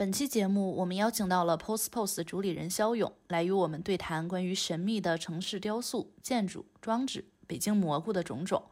[0.00, 8.62] 本期节目，我们邀请到了 Post Post 的主理人肖勇，来与我们对谈关于神秘的城市雕塑、建筑、装置、北京蘑菇的种种。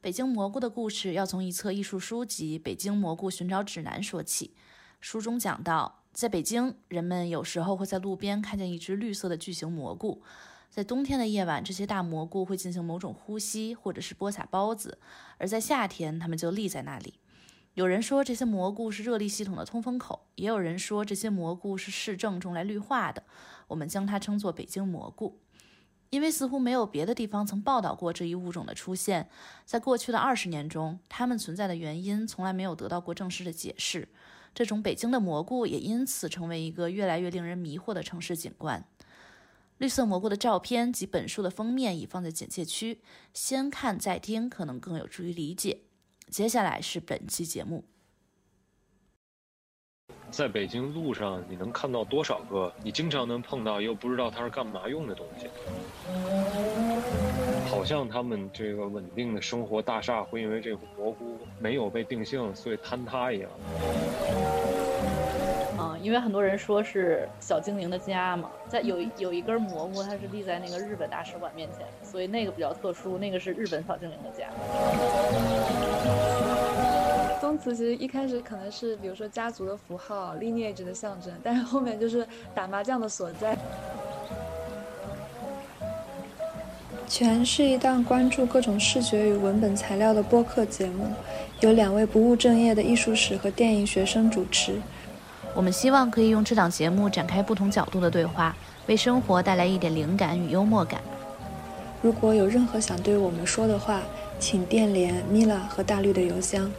[0.00, 4.54] 北京蘑菇的故事要从一册艺术书籍《北京蘑菇寻找指南》说起。
[5.00, 10.22] 书中讲到，在北京，人们有时候会在路边看见一只绿色的巨型蘑菇。
[10.68, 14.96] 在冬天的夜晚，这些大蘑菇会进行某种呼吸，或者是播撒孢子；
[15.36, 17.14] 而在夏天，它们就立在那里。
[17.74, 23.22] 有人说这些蘑菇是热力系统的通风口，也有人说这些蘑菇是市政种来绿化的。
[23.68, 25.40] 我们将它称作北京蘑菇。
[26.10, 29.30] 因为似乎没有别的地方曾报道过这一物种的出现，
[29.64, 34.08] 在过去的二十年中，它们存在的原因从来没有得到过正式的解释。
[34.52, 38.84] 这种北京的蘑菇也因此成为一个越来越令人迷惑的城市景观。
[39.78, 43.00] 绿色蘑菇的照片及本书的封面已放在简介区，
[43.32, 45.82] 先看再听可能更有助于理解。
[46.30, 47.84] 接下来是本期节目。
[50.30, 55.48] 在北京路上，你能看到多少个你经常能碰到又不知道它是干嘛用的东西？
[57.68, 63.50] 好像他们这个稳定的生活大厦会因为这个蘑菇没有被定性，所以坍塌一样。
[65.80, 74.48] 嗯，因为很多人说是小精灵的家嘛，在有有一根蘑菇，它是立在那个日本大使馆面前，所以那个比较特殊，那个是日本小精灵的家。
[77.50, 83.58] 宗祠其实一开始可能是，比如说家族的符号、lineage 的象征，但是后面就是打麻将的所在。
[87.08, 91.08] 全是一档关注各种视觉与文本材料的播客节目，
[91.58, 94.80] 由两位不务正业的艺术史和电影学生主持。
[95.52, 98.54] 我们希望可以用这档节目展开不同角度的对话，
[98.86, 101.00] 为生活带来一点灵感与幽默感。
[102.00, 104.02] 如果有任何想对我们说的话，
[104.38, 106.70] 请电联米拉和大绿的邮箱。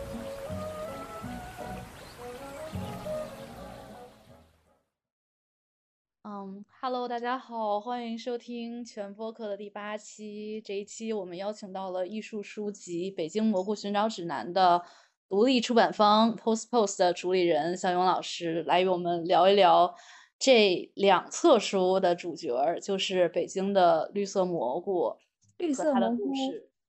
[6.92, 10.60] ，Hello，大家好，欢迎收听全播客的第八期。
[10.60, 14.84] 这一期我们邀请到了艺术书籍《北京蘑菇寻找指南》的
[15.30, 19.96] 独立出版方 Post Post 的主理人肖勇老师，来与我们聊一聊
[20.38, 25.16] 这两册书的主角，就是北京的绿色蘑菇
[25.60, 26.34] 绿色蘑菇，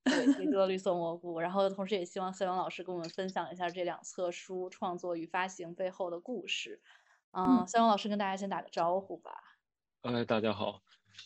[0.03, 1.39] 对，北京的绿色蘑菇。
[1.39, 6.81] 然后同时也希望肖勇老师跟我们分享一下这两册书创作与发行背后的故事。
[7.31, 9.31] 嗯，肖勇老师跟大家先打个招呼吧。
[10.03, 10.81] 哎，大家好，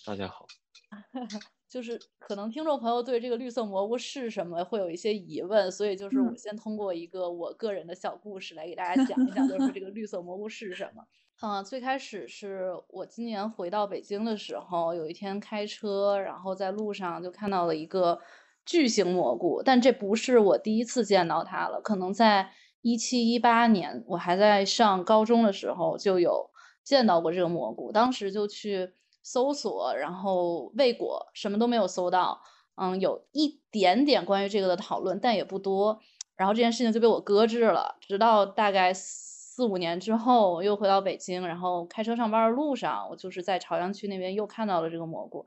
[0.04, 0.46] 大家好。
[1.66, 11.02] 就是可能听众朋友对这个绿色蘑菇是什么会有一些疑问，所以就是我先通过一个我个人的小故事来给大家讲一讲，就是这个绿色蘑菇是什么。
[11.40, 18.20] 嗯，最开始是我今年回到北京的时候，有一天开车，然后在路上就看到了一个
[18.66, 22.52] 巨型蘑菇，但这不是我第一次见到它了，可能在。
[22.82, 26.48] 一七一八年，我还在上高中的时候就有
[26.86, 32.40] 见到过这个蘑菇，当时就去搜索，然后未果，什么都没有搜到。
[32.76, 35.98] 嗯，有一点点关于这个的讨论，但也不多。
[36.36, 45.44] 然后这件事情就被我搁置了，直到大概四五年之后，我又回到北京，然后开车上班的路上，我就是在朝阳区那边又看到了这个蘑菇。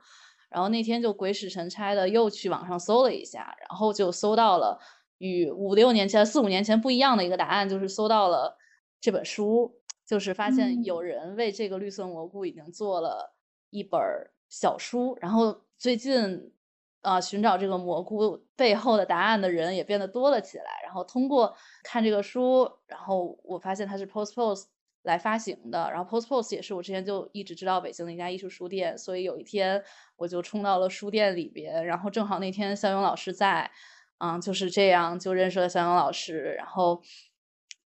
[0.49, 4.77] 然后那天就鬼使神差的又去网上搜了一下，然后就搜到了。
[5.19, 8.57] 与五六年前、四五年前不一样的一个答案，就是搜到了
[9.01, 9.78] 这本书，
[10.09, 13.35] 就是发现有人为这个绿色蘑菇已经做了
[13.69, 14.01] 一本
[14.49, 15.15] 小书。
[15.21, 16.51] 然后最近，
[17.01, 20.63] 啊，寻找这个蘑菇背后的答案的人也变得多了起来。
[20.83, 24.63] 然后通过看这个书，然后我发现它是 Post Post
[25.03, 25.91] 来发行的。
[25.91, 29.83] 然后 Post Post 也是我之前就一直知道北京的一家艺术书店，所以有一天
[30.15, 33.69] 我就冲到了书店里边，然后正好那天肖勇老师在。
[34.21, 37.01] 嗯，就是这样就认识了肖勇老师，然后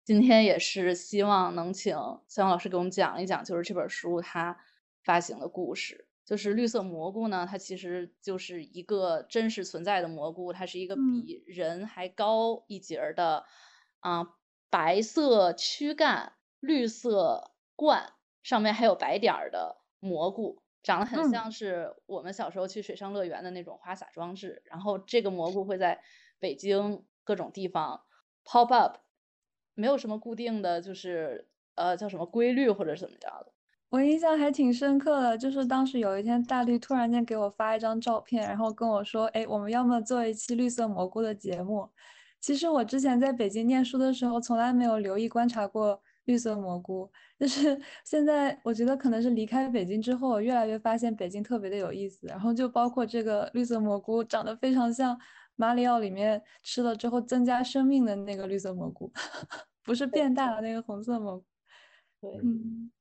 [0.06, 1.96] 今天也是希望能请
[2.28, 4.56] 肖勇老师给我们讲一讲，就是这本书它
[5.04, 6.08] 发行的故事。
[6.24, 13.46] 就是绿色蘑菇呢，它其实就是一个真实存在的蘑菇，它是一个比人还高一截儿的，
[14.00, 14.36] 啊，
[14.70, 18.14] 白色躯干、绿色冠，
[18.44, 20.62] 上面还有白点儿的蘑菇。
[20.84, 26.00] 长得很像是我们小时候去水上乐园的那种花洒装置，然后这个蘑菇会在
[26.38, 28.04] 北京各种地方
[28.44, 28.98] pop up，
[29.76, 33.52] 没有什么固定的就是呃叫什么规律或者怎么着的。
[33.90, 41.88] 我印象还挺深刻的，就是当时有一天大力突然间给我发一张照片，然后跟我说：“哎，我们要么做一期绿色蘑菇的节目。”
[42.42, 46.02] 其实我之前在北京念书的时候，从来没有留意观察过。
[46.26, 47.08] 绿色蘑菇，
[47.40, 52.26] 就是现在我觉得可能是离开北京之后，我越来越发现北京特别的有意思。
[52.26, 55.16] 然后就包括这个绿色蘑菇，长得非常像
[55.56, 59.12] 马里奥里面吃了之后增加生命的那个绿色蘑菇，
[59.84, 61.46] 不是变大的那个红色蘑菇。
[62.22, 62.92] 对，嗯，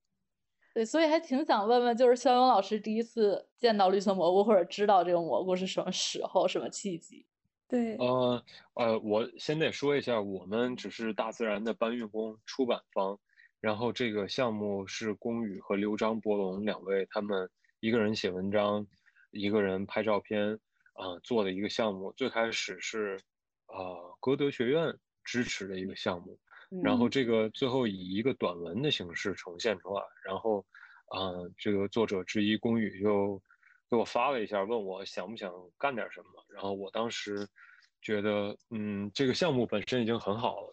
[0.74, 7.26] 对，所以还挺想问问，就是肖勇老师第一次见到绿色蘑菇或者知道这个蘑菇是什么时候、什么契机？
[7.66, 13.18] 对，呃呃，我先得说一下，我们只是大自然的搬运工出版方，
[13.60, 17.48] 然后这个项目是龚宇和刘张博龙两位，他们
[17.80, 18.86] 一个人写文章，
[19.30, 20.58] 一个人拍照片，
[20.94, 22.12] 啊、做的一个项目。
[22.12, 23.20] 最开始是
[23.68, 24.92] 呃歌德学院
[25.24, 26.38] 支持的一个项目，
[26.82, 30.64] 然后嗯这个最后以一个短文的形式呈现出来，然后，
[31.08, 33.40] 啊、这个作者之一龚宇就
[33.90, 37.46] 给我发了一下，问我想不想干点什么，然后我当时
[38.02, 40.70] 觉得，嗯，这个项目本身已经很好了，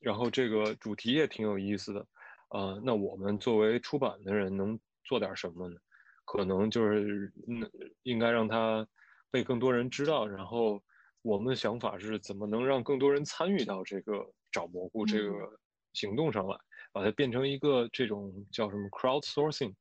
[0.00, 2.00] 然后这个主题也挺有意思的，
[2.48, 5.76] 啊、那我们作为出版的人能做点什么呢？
[6.24, 7.70] 可能就是嗯，
[8.02, 8.86] 应该让它
[9.36, 10.26] 被更多人知道。
[10.26, 10.82] 然后
[11.20, 15.60] 我们的想法是怎么能让更多人参与到这个找蘑菇这嗯个
[15.92, 16.58] 行动上来，
[16.90, 19.74] 把它变成一个这种叫什么 crowdsourcing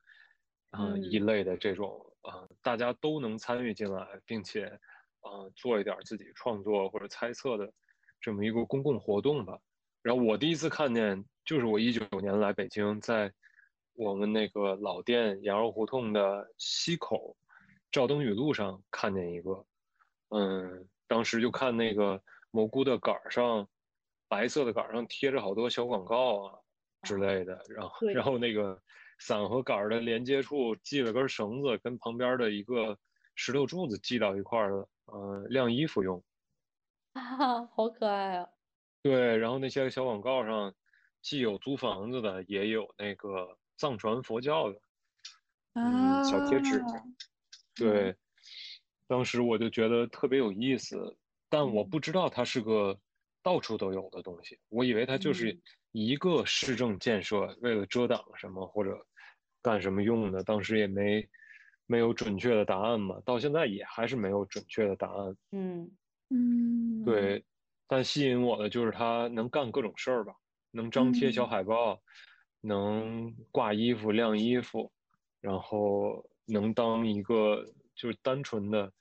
[0.71, 4.65] 啊、一嗯类的这种啊、大家都能参与进来，并且
[5.21, 7.71] 啊、做一点自己创作或者猜测的
[8.19, 9.57] 这么一个公共活动吧。
[10.01, 13.31] 然后我第一次看见，就是我一九年来北京，在
[13.93, 17.37] 我们那个老店羊肉胡同的西口
[17.91, 19.65] 赵登禹路上看见一个，
[20.29, 22.21] 嗯，当时就看那个
[22.51, 23.67] 蘑菇的杆儿上，
[24.27, 26.59] 白色的杆儿上贴着好多小广告啊
[27.03, 28.81] 之类的，然后然后那个
[29.19, 32.97] 伞和杆儿的连接处系了根绳子，跟旁边的一个
[33.35, 36.21] 石头柱子系到一块儿了，呃，晾衣服用。
[37.13, 38.49] 啊，好可爱啊！
[39.01, 40.73] 对，然后那些小广告上，
[41.21, 44.81] 既有租房子的，也有那个藏传佛教的，
[45.75, 46.81] 嗯，小贴纸。
[47.83, 48.15] 啊对，
[49.07, 51.17] 当时我就觉得特别有意思，
[51.49, 52.97] 但我不知道它是个
[53.43, 55.61] 到处都有的东西，我以为它就是嗯。
[55.91, 58.97] 一个市政建设，为了遮挡什么或者
[59.61, 61.27] 干什么用的，当时也没
[61.87, 65.35] 没有准确的答案嘛，到现在也还是没有准确的答案。
[65.51, 65.97] 嗯。
[66.31, 67.45] 嗯，对，
[67.87, 70.33] 但吸引我的就是它能干各种事儿吧，
[70.71, 71.47] 能张贴小嗯。
[71.47, 72.01] 海报，
[72.61, 74.91] 能挂衣服、晾衣服，
[75.39, 77.65] 然后能当一个
[77.95, 78.91] 就是单纯的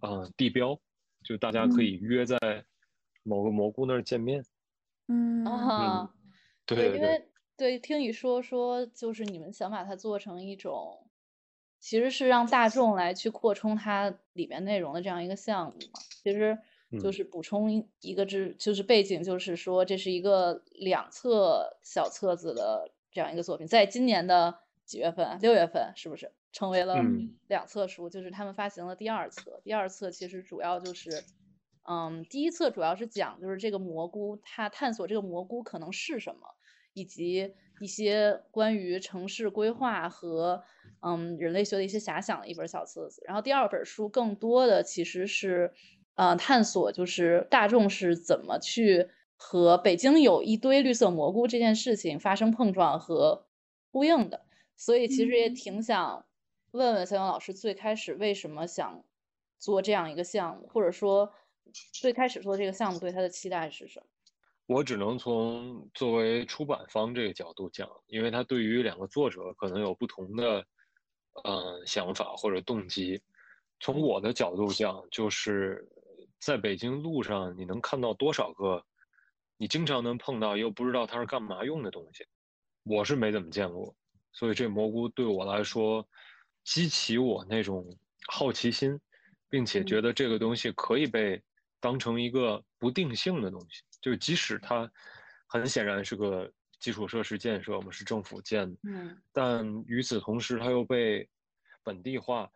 [0.00, 0.78] 啊、地标，
[1.24, 2.38] 就大家可以约在
[3.22, 4.44] 某个蘑菇那儿见面。
[5.08, 6.14] 嗯啊，
[6.66, 11.10] 对对，因对为对听你说说，就是你们想把它做成一种，
[11.80, 16.00] 其实是让大众来去扩充它里面内容的这样一个项目嘛。
[16.22, 16.58] 其实
[17.00, 25.38] 就嗯是补充一一个知，就是背景，就是说这是一个两册小册子的这样一个作品，在今年的几月份啊？
[25.40, 28.08] 六月份是不是成为了嗯两册书？
[28.08, 31.24] 就是他们发行了第二册，第二册其实主要就是。
[31.90, 36.40] 嗯，第一册主要是讲就是这个蘑菇，它探索这个蘑菇可能是什么，
[36.92, 40.62] 以及一些关于城市规划和
[41.00, 43.22] 嗯人类学的一些遐想的一本小册子。
[43.24, 45.72] 然后第二本书更多的其实是
[46.14, 53.46] 呃探索就是大众是怎么去和北京有一堆绿色蘑菇这件事情发生碰撞和
[53.90, 54.44] 呼应的。
[54.76, 56.26] 所以其实也嗯挺想
[56.72, 59.02] 问问肖勇老师，最开始为什么想
[59.58, 61.32] 做这样一个项目，或者说
[61.92, 64.06] 最开始做这个项目对他的期待是什么？
[64.66, 70.66] 我只能从作为出版方这个角度讲，因为他对于两个作者可能有不同的
[71.44, 73.22] 呃想法或者动机。
[73.80, 75.88] 从我的角度讲，就是
[76.38, 78.84] 在北京路上你能看到多少个
[79.56, 82.26] 你经常能碰到又不知道它是干嘛用的东西，
[82.82, 83.94] 我是没怎么见过。
[84.32, 86.06] 所以这蘑菇对我来说，
[86.68, 87.82] 激起我那种
[88.26, 89.00] 好奇心，
[89.48, 91.42] 并且觉得这个东西可以被
[91.80, 94.90] 当成一个不定性的东西，就即使它
[95.46, 99.16] 很显然是个基础设施建设，我们是政府建的，嗯。
[99.32, 101.26] 但与此同时，它又被
[101.82, 102.46] 本地化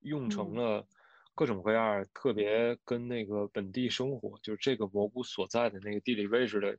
[0.00, 0.56] 用成嗯。
[0.56, 0.88] 了
[1.36, 6.76] 各种各样特别跟那个本地生活，就是这个蘑菇所在的那个地理位置的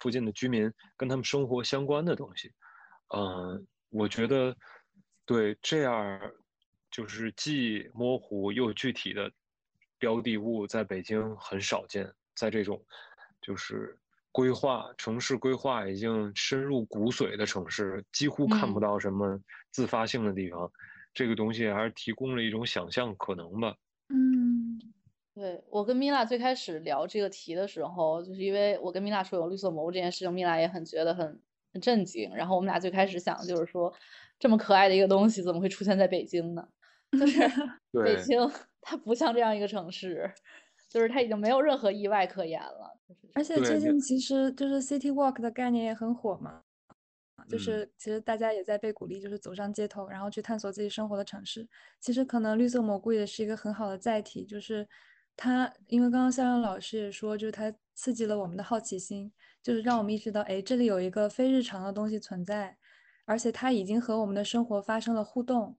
[0.00, 2.52] 附近的居民跟他们生活相关的东西。
[3.14, 4.54] 嗯、我觉得
[5.26, 6.20] 对这样
[6.90, 9.30] 就是既模糊又具体的
[9.98, 12.82] 标的物，在北京很少见，在这种
[13.42, 13.98] 就是
[14.30, 19.38] 规划城市规划已经深入骨髓的城市，几乎看不嗯到什么
[19.72, 20.70] 自发性的地方。
[21.12, 23.74] 这个东西还是提供了一种想象可能吧。
[24.10, 24.78] 嗯
[25.34, 31.42] 对，我跟米娅最开始聊这个题的时候，就是因为我跟米娅说有绿色蘑菇这件事情，米娅也很觉得很
[31.72, 32.34] 很震惊。
[32.34, 33.92] 然后我们俩最开始想的就是说，
[34.38, 36.68] 这么可爱的一个东西怎么会出现在北京呢？
[37.12, 37.38] 就是
[38.04, 38.50] 北京
[38.80, 40.30] 它不像这样一个城市，
[40.88, 42.98] 就是它已经没有任何意外可言了。
[43.34, 46.62] 而且最近其实就是 City Walk 的概念也很火嘛，
[47.48, 51.66] 就是其实大家也在被鼓励，就是走上街头，然后去探索自己生活的城市。
[52.00, 54.86] 其实可能绿色蘑菇也是一个很好的载体，就是
[55.36, 62.76] 它，因为刚刚肖阳老师也说，就是它刺激了我们的好奇心，就是让我们意识到，哎，这里有一个非日常的东西存在，
[63.26, 65.76] 而且它已经和我们的生活发生了互动。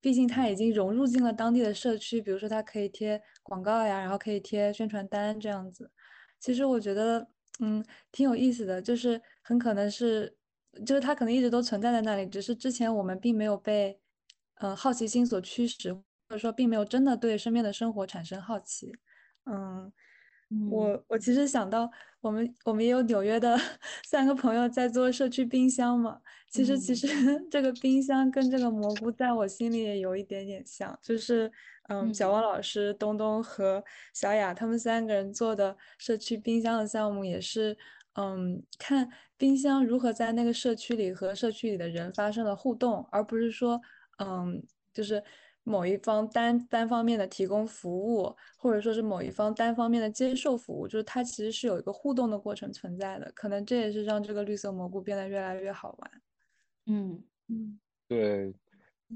[0.00, 5.90] 毕竟它已经融入进了当地的社区，比如说它可以贴广告呀，然后可以贴宣传单这样子。
[6.38, 7.28] 其实我觉得，
[7.60, 10.36] 嗯，挺有意思的，就是很可能是，
[10.84, 14.00] 就是它可能一直都存在在那里，只是之前我们并没有被，
[14.56, 18.92] 呃，好奇心所驱使，或者说并没有真的对身边的生活产生好奇。
[19.50, 19.92] 嗯，
[20.70, 23.58] 我我其实想到，我们我们也有纽约的
[24.06, 26.20] 三个朋友在做社区冰箱嘛。
[26.50, 27.06] 其实，其实
[27.50, 31.50] 这个冰箱跟这个蘑菇，在我心里也有一点点像，就是，
[31.88, 33.82] 嗯，小王老师、东东和
[34.14, 37.76] 小雅他们三个人做的社区冰箱的项目，也是，
[38.14, 43.80] 嗯，看冰箱如何在那个社区里和社区里的人发生了互动，而不是说，
[44.18, 44.62] 嗯，
[44.94, 45.22] 就是
[45.66, 56.10] 某一方单单方面的提供服务，或者说是某一方单方面的接受服务，就是它其实是有一个互动的过程存在的，可能这也是让这个绿色蘑菇变得越来越好玩。
[56.86, 57.24] 嗯。
[57.48, 58.54] 嗯，对，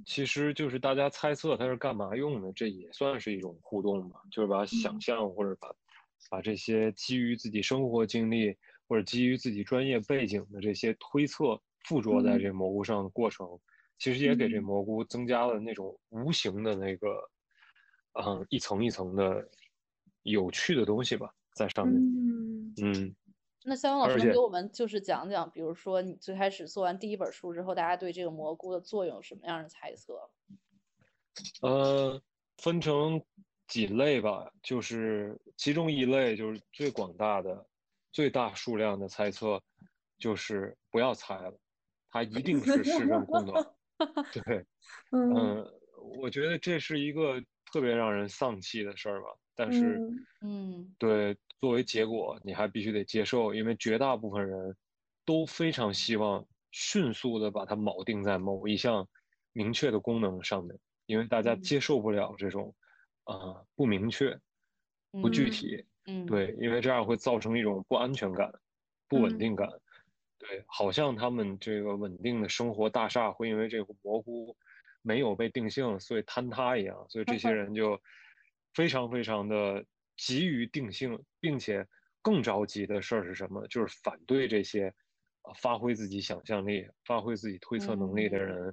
[0.04, 5.68] 其实就是大家猜测它是干嘛用的，这也算是一种互动吧，就是把想象或者把
[6.30, 8.56] 把这些基于自己生活经历
[8.88, 13.48] 或者基于自己专业背景的这些推测附着在这蘑菇上的过程，
[14.00, 17.30] 其实也给这蘑菇增加了那种无形的那个，
[18.14, 19.46] 嗯，一层一层的
[20.22, 23.14] 有趣的东西吧，在上面，嗯。
[23.62, 30.30] 那肖阳老师能给我们就是讲讲，比如说你最开始做完第一本书之后，大家对这个蘑菇的作用有什么样的猜测？
[31.60, 32.18] 呃，
[32.56, 33.22] 分成
[33.68, 37.66] 几类吧，就是其中一类就是最广大的、
[38.10, 39.62] 最大数量的猜测，
[40.16, 41.54] 就是不要猜了，
[42.08, 43.62] 它一定是市政供暖。
[44.30, 44.64] 对，
[45.34, 45.64] 嗯，
[46.18, 47.40] 我觉得这是一个
[47.72, 50.02] 特别让人丧气的事儿吧，但是，
[50.42, 51.36] 嗯，对。
[51.60, 54.76] 作为结果，你还必须得接受，因为绝大部分人
[55.26, 59.06] 都非常希望迅速的把它铆定在某一项
[59.52, 62.74] 明确的功能上面，因为大家接受不了这种
[63.24, 64.38] 啊不明确、
[65.20, 65.84] 不具体。
[66.06, 68.50] 嗯，对，因为这样会造成一种不安全感、
[69.08, 69.68] 不稳定感。
[70.40, 74.56] 对，好像他们这个稳定的生活大厦会因为这个蘑菇
[75.02, 77.06] 没有被定性，所以坍塌一样。
[77.08, 78.00] 所以这些人就
[78.74, 79.84] 非常非常的。
[80.16, 81.86] 急于定性，并且
[82.20, 83.66] 更着急的事儿是什么？
[83.68, 84.92] 就是反对这些，
[85.56, 88.70] 发挥自己想象力、发挥自己推测能力的人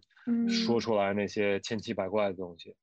[0.50, 2.75] 说出来那些千奇百怪的东西。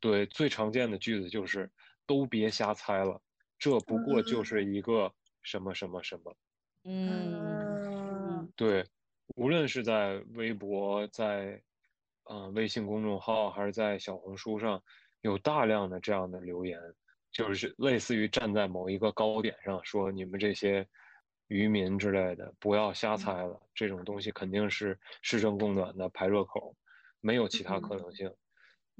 [0.00, 1.68] 对，最常见的句子就是
[2.06, 3.20] “都别瞎猜了，
[3.58, 6.36] 这不过就是一个什么什么什么。”
[6.86, 7.61] 嗯，
[8.56, 8.84] 对，
[9.36, 11.60] 无论是在微博、在
[12.30, 14.82] 嗯微信公众号，还是在小红书上，
[15.22, 16.78] 有大量的这样的留言。
[17.30, 20.86] 就是类似于站在某一个高点上说你们这些
[21.48, 26.76] 渔民之类的不要瞎猜了，这种东西肯定是市政供暖的排热口，
[27.22, 28.30] 没有其他可能性。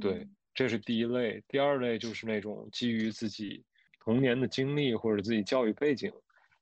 [0.01, 1.45] 对，这是第一类。
[1.47, 3.63] 第二类就是那种基于自己
[4.01, 6.11] 童年的经历或者自己教育背景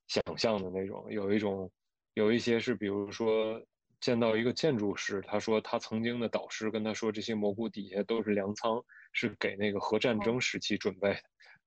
[0.08, 1.06] 想象的那种。
[1.08, 1.70] 有一种，
[2.14, 3.60] 有一些是比如说
[4.00, 11.20] 见到一个建筑师，他说他曾经的导师跟他说这些蘑菇底下都是粮仓，是给那个核战争时期准备的。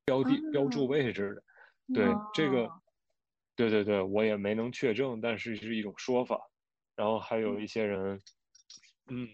[0.06, 2.70] 标的标注位置的，对这个，
[3.56, 6.42] 对对对，我也没能确证，但是是一种说法。
[6.96, 8.22] 然后还有一些人，
[9.08, 9.30] 嗯，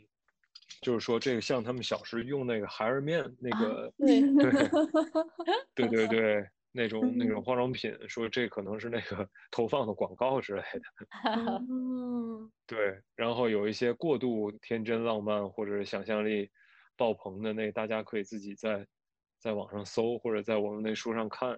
[0.81, 4.21] 就是说这个像他们小时用那个孩儿面那个，对
[5.73, 11.61] 对对对对，那种那种化妆品，说这可能是那个 投放的广告之类的。
[12.67, 16.49] 对，然后有一些过度天真浪漫或者想象力
[16.95, 18.87] 爆棚的，那大家可以自己在。
[19.41, 21.51] 在网上搜，或者在我们那书上看，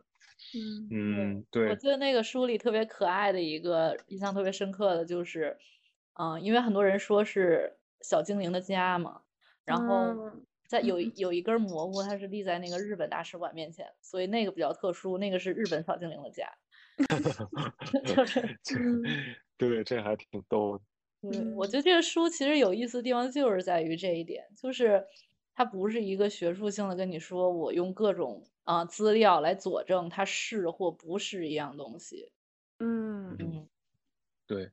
[0.53, 1.67] 嗯嗯，对。
[1.69, 5.57] 我记得那个书里特别可爱的一个印象特别深刻的就是，
[6.13, 9.23] 嗯，因为很多人说是小精灵的家嘛，
[9.65, 10.13] 然后
[10.71, 16.47] 在有有一根蘑菇，它是立在那个日本大使馆面前，所以那个比较特殊，那个是日本小精灵的家。
[18.05, 18.57] 就是，
[19.57, 20.83] 对，这还挺逗的。
[21.29, 25.05] 对，我觉得这个书其实有意思的地方就是在于这一点，就是。
[25.53, 32.31] 它不是一个学术性的跟你说，我用各种啊资料来佐证它是或不是一样东西。
[32.79, 33.67] 嗯嗯，
[34.47, 34.71] 对，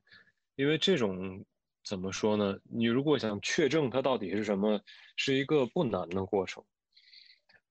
[0.55, 1.45] 因为这种
[1.89, 2.55] 怎么说呢？
[2.69, 4.79] 你如果想确证它到底是什么，
[5.15, 6.63] 是一个不难的过程。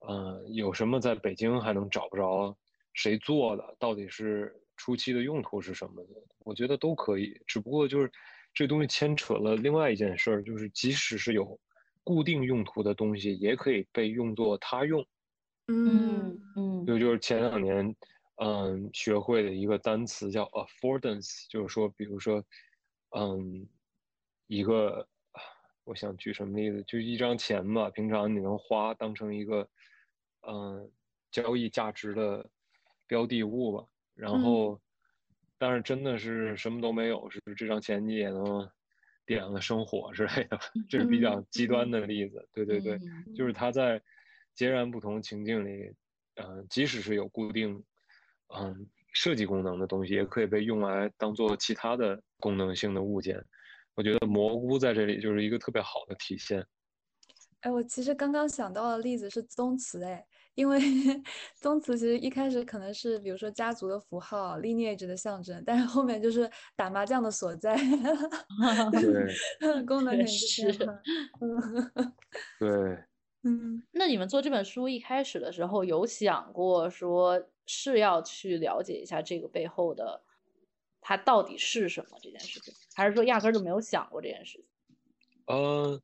[0.05, 2.53] 嗯，有什么在北京还能找不着
[2.93, 3.77] 谁做的？
[3.79, 6.09] 到底是初期的用途是什么的？
[6.39, 8.11] 我觉得都可以，只不过就是
[8.53, 11.57] 这东西牵扯了另外一件事儿，就是即使是有
[12.03, 15.05] 固定用途的东西，也可以被用作他用。
[15.67, 17.95] 嗯嗯就就是前两年，
[18.41, 22.43] 嗯，学会的一个单词叫 affordance，就是说，比如说，
[23.17, 23.67] 嗯，
[24.49, 25.07] 一个，
[25.83, 29.69] 我想举什么例子，就一张钱吧，平常你能花当成一个，
[30.41, 30.91] 嗯，
[31.29, 32.49] 交易价值的
[33.05, 34.81] 标的物吧，然嗯后，
[35.59, 38.67] 但是真的是什么都没有，是这张钱你也能
[39.23, 42.49] 点了生火之类的，这是比较嗯极端的例子。
[42.51, 44.01] 对对对，嗯就是它在
[44.55, 45.93] 截然不同情境里，
[46.37, 47.83] 嗯、即使是有固定，
[48.47, 53.45] 嗯，设计功能的东西，也可以被用来当做其他的功能性的物件。
[53.99, 56.65] 我觉得蘑菇在这里就是一个特别好的体现。
[57.59, 60.25] 哎，我其实刚刚想到的例子是宗祠，哎，
[60.55, 60.79] 因为
[61.59, 67.75] 宗祠其实一开始可能是比如说家族的符号、lineage 的象征，但是后面就是打麻将的所在，
[69.59, 70.85] 对功能确点是。
[71.41, 71.91] 嗯
[72.57, 73.03] 对，
[73.43, 80.23] 嗯那你们做这本书一开始的时候有想过说是要去了解一下这个背后的
[81.01, 84.65] 它到底是什么这件事情，还是说压根儿就没有想过这件事情？
[85.45, 86.01] 呃，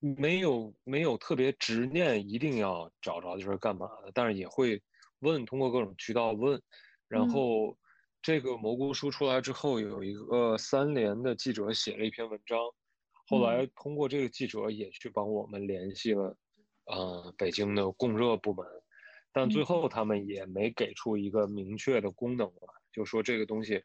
[0.00, 4.82] 没有没有特别执念一定要找着就是干嘛的，但是也会
[5.20, 6.60] 问，通过各种渠道问。
[7.08, 7.78] 然嗯后
[8.20, 12.58] 这个蘑菇书出来之后，有一个三联的记者写了一篇文章，
[13.28, 16.36] 后来通过这个记者也去帮我们联系了，
[16.84, 18.66] 呃，北京的供热部门，
[19.32, 23.82] 但最后他们也没给出一个明确的功能来，就说这个东西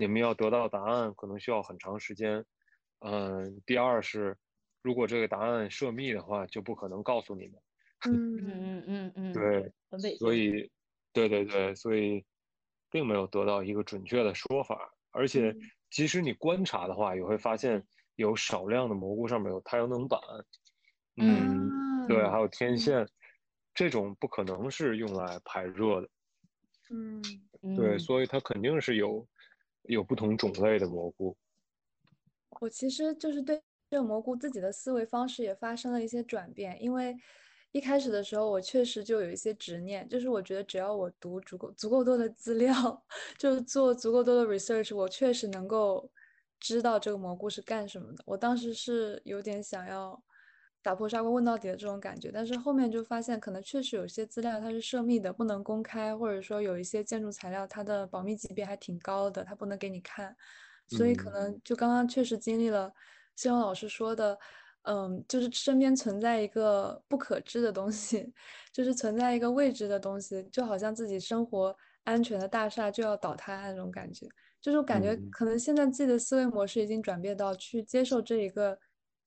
[0.00, 2.42] 你们要得到答案可能需要很长时间。
[3.00, 4.34] 嗯，第二是，
[4.80, 7.60] 如果这个答案涉密的话，就不可能告诉你们。
[8.08, 9.72] 嗯嗯嗯嗯嗯，对，
[10.16, 10.32] 所。
[10.34, 10.70] 以，
[11.12, 12.24] 对对对，所以
[12.90, 14.90] 并没有得到一个准确的说法。
[15.10, 15.54] 而且，
[15.90, 20.18] 即使你观察的话，也会发现有少量的蘑菇上面有太阳能板，
[21.18, 23.06] 嗯，对，还有天线，
[23.74, 26.08] 这种不可能是用来排热的。
[26.88, 27.20] 嗯
[27.76, 29.28] 对，嗯所以它肯定是有
[29.82, 31.36] 有不同种类的蘑菇。
[32.60, 37.16] 我其实就是对这个蘑菇自己的思维方式也发生了一些转变，因为
[37.72, 42.74] 一开始的时候我确实就有一些执念，就是我觉得只要我读足够足够多的资料，
[43.38, 46.10] 就是做足够多的 research，我确实能够
[46.58, 48.22] 知道这个蘑菇是干什么的。
[48.26, 50.20] 我当时是有点想要
[50.82, 60.34] 打破砂锅问到底的这种感觉，但是后面就发现可能确实有些资料它是涉密的，不能公开，或者说有一些建筑材料它的保密级别还挺高的，它不能给你看。
[60.86, 62.92] 所以可嗯能就刚刚确实经历了
[63.36, 64.36] 希望老师说的，
[64.82, 68.32] 嗯，就是身边存在一个不可知的东西，
[68.72, 74.26] 就是存在一个未知的东西，就好像自己生活安全的大厦就要倒塌那种感觉。
[74.60, 78.78] 就是感觉嗯可能现在自己的思维模式已经转变到去接受这一个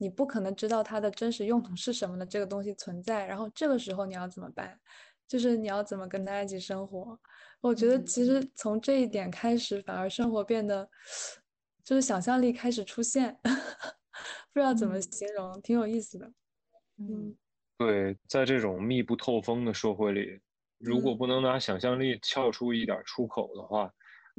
[0.03, 4.77] 你不可能知道它的真实用途是什么的这个东西存在，然后这个时候你要怎么办？
[5.25, 7.17] 就是你要怎么跟他一起生活？
[7.61, 10.87] 我觉得嗯其实从这一点开始，反而生活变得
[11.85, 13.33] 就是想象力开始出现，
[14.51, 16.27] 不知道怎么嗯形容，挺有意思的。
[16.97, 17.37] 嗯嗯
[17.77, 20.41] 对，在这种密不透风的社会里，
[20.77, 23.89] 如果嗯不能拿想象力撬出一点儿出口的话，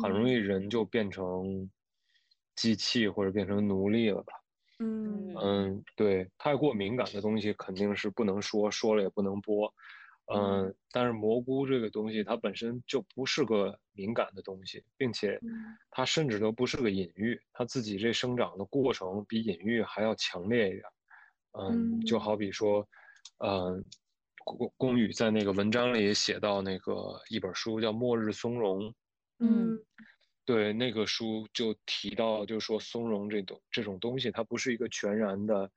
[0.02, 1.68] 很容嗯易人就变成
[2.54, 4.34] 机器或者变成奴隶了吧。
[4.80, 5.34] 嗯。
[5.36, 9.72] 嗯，对，太过敏感的东西肯定是不能说，说了也不能播。
[10.32, 15.76] 嗯，但是蘑菇这个东西它本身就不是个敏感的东西，并且嗯。
[15.90, 20.82] 它甚至都不是个隐喻，它自己这生长的过程比隐喻还要强烈一点。
[21.52, 22.20] 嗯，就嗯。
[22.20, 22.86] 好比说，
[23.38, 23.84] 嗯，
[24.44, 28.80] 宫宫宇在那个文章里也写到那个一本书叫《末日松茸》，
[29.38, 29.78] 嗯
[30.46, 35.70] 对，那个书就提到，就是说松茸这种这种东西，它不是一个全然的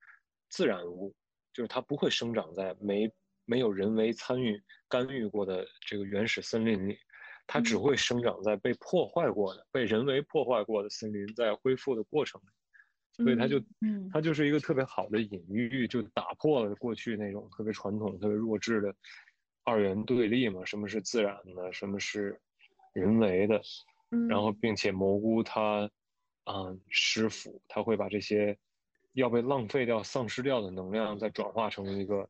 [0.50, 1.16] 自然物，
[1.54, 3.10] 就是它不会生长在没
[3.46, 6.98] 没有人为参与干预过的这个原始森林里，
[7.48, 7.82] 它只嗯。
[7.82, 14.10] 会生长在被破坏过的、被人为破坏过的森林在恢复的过程里，所以它就嗯。
[14.12, 18.94] 它就是一个特别好的隐喻，就打破了过去那种特别传统、特别弱智的
[19.64, 22.38] 二元对立嘛，什么是自然的，什么是
[22.94, 23.62] 人为的。
[24.30, 25.90] 然后嗯并且蘑菇它，
[26.46, 28.58] 嗯，师傅它会把这些
[29.14, 32.30] 要被浪费掉、丧失掉的能量，再转化成一个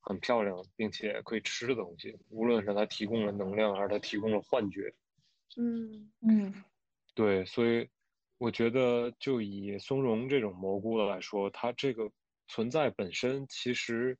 [0.00, 2.18] 很漂亮并且可以吃的东西。
[2.30, 4.92] 无论是它提供了能量，还是它提供了幻觉，
[5.56, 6.54] 嗯嗯
[7.14, 7.88] 对，所以
[8.38, 12.10] 我觉得就以松茸这种蘑菇来说，它这个
[12.46, 14.16] 存在本身其实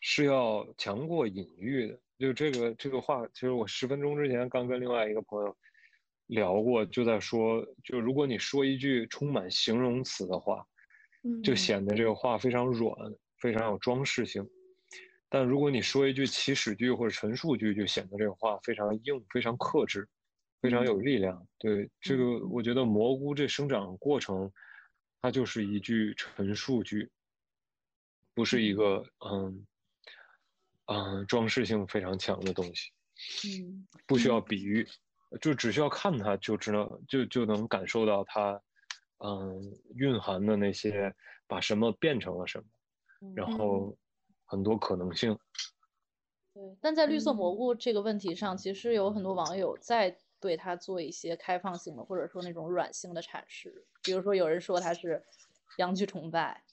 [0.00, 2.00] 是要强过隐喻的。
[2.18, 5.56] 就这个这个话，其实我十分钟之前刚跟另外一个朋友
[6.30, 10.64] 聊过，就在说，就如果你说一句充满形容词的话，
[11.42, 11.56] 就嗯。
[11.56, 12.94] 显得这个话非常软，
[13.38, 14.48] 非常有装饰性。
[15.28, 20.08] 但如果你说一句祈使句或者陈述句，就显得这个话非常硬、非常克制、
[20.60, 21.46] 非常有力量。
[21.58, 24.52] 对这个，我觉得蘑菇这生长过程，
[25.20, 27.10] 它就是一句陈述句，
[28.34, 29.66] 不是一个嗯
[30.86, 32.90] 嗯装饰性非常强的东西，
[33.62, 34.86] 嗯不需要比喻，
[35.40, 38.60] 就只需要看它就知道，就就能感受到它
[39.18, 39.60] 嗯
[39.94, 41.14] 蕴含的那些
[41.46, 42.64] 把什么变成了什么。
[43.22, 43.96] 嗯然后
[44.46, 45.38] 很多可能性。
[46.54, 53.86] 对，但在绿色蘑嗯菇这个问题上，其实有很多网友在对它做一些开放性的，或者说那种软性的阐释。
[54.02, 55.22] 比如说，有人说它是
[55.76, 56.64] 阳具崇拜，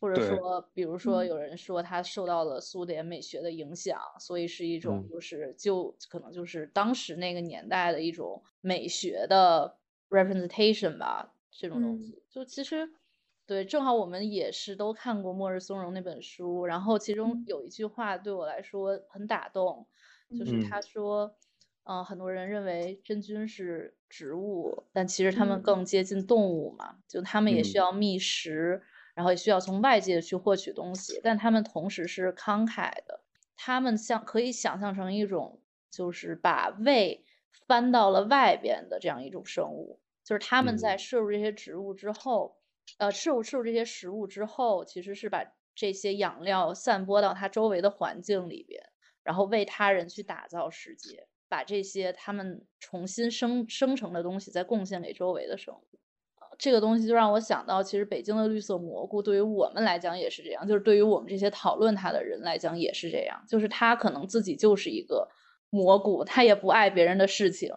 [0.00, 1.26] 或者说，比如说嗯。
[1.26, 5.10] 有人说他受到了苏联美学的影响，所以是一种嗯。
[5.10, 9.78] 就是就可能就是当时那个年代的一种美学的
[10.10, 11.98] representation 吧，这种东嗯。
[12.00, 12.22] 西。
[12.30, 12.88] 就其实。
[13.46, 17.46] 对，正好我们也是都看过《末日松茸》那本书，然后其中嗯。
[17.46, 19.88] 有一句话对我来说很打动，
[20.34, 20.58] 就是嗯。
[20.58, 21.34] 他说，
[21.84, 25.62] 嗯、很多人认为真菌是植物，但其实它们嗯。
[25.62, 27.78] 更接近动物嘛，就它们也需嗯。
[27.78, 28.82] 要觅食，
[29.18, 33.24] 然后也需要从外界去获取东西，但他们同时是慷慨的，
[33.56, 37.24] 他们像可以想象成一种就是把胃
[37.66, 42.56] 翻到了外边的这样一种生物，就是他们在嗯摄入这些植物之后。
[42.96, 48.82] 呃，摄入摄入这些食物之后，其实是把这些养料散播到它周围的环境里边，
[49.22, 56.00] 然后为他人去打造世界，把这些他们重新生生成的东西再贡献给周围的生物。
[56.58, 65.28] 呃这个东西就让我想到，其实北京的绿色蘑菇对于我们来讲也是这样，就是对于我们这些讨论它的人来讲也是这样，就是它可能自己就是一个
[65.70, 67.72] 蘑菇，它也不爱别人的事情，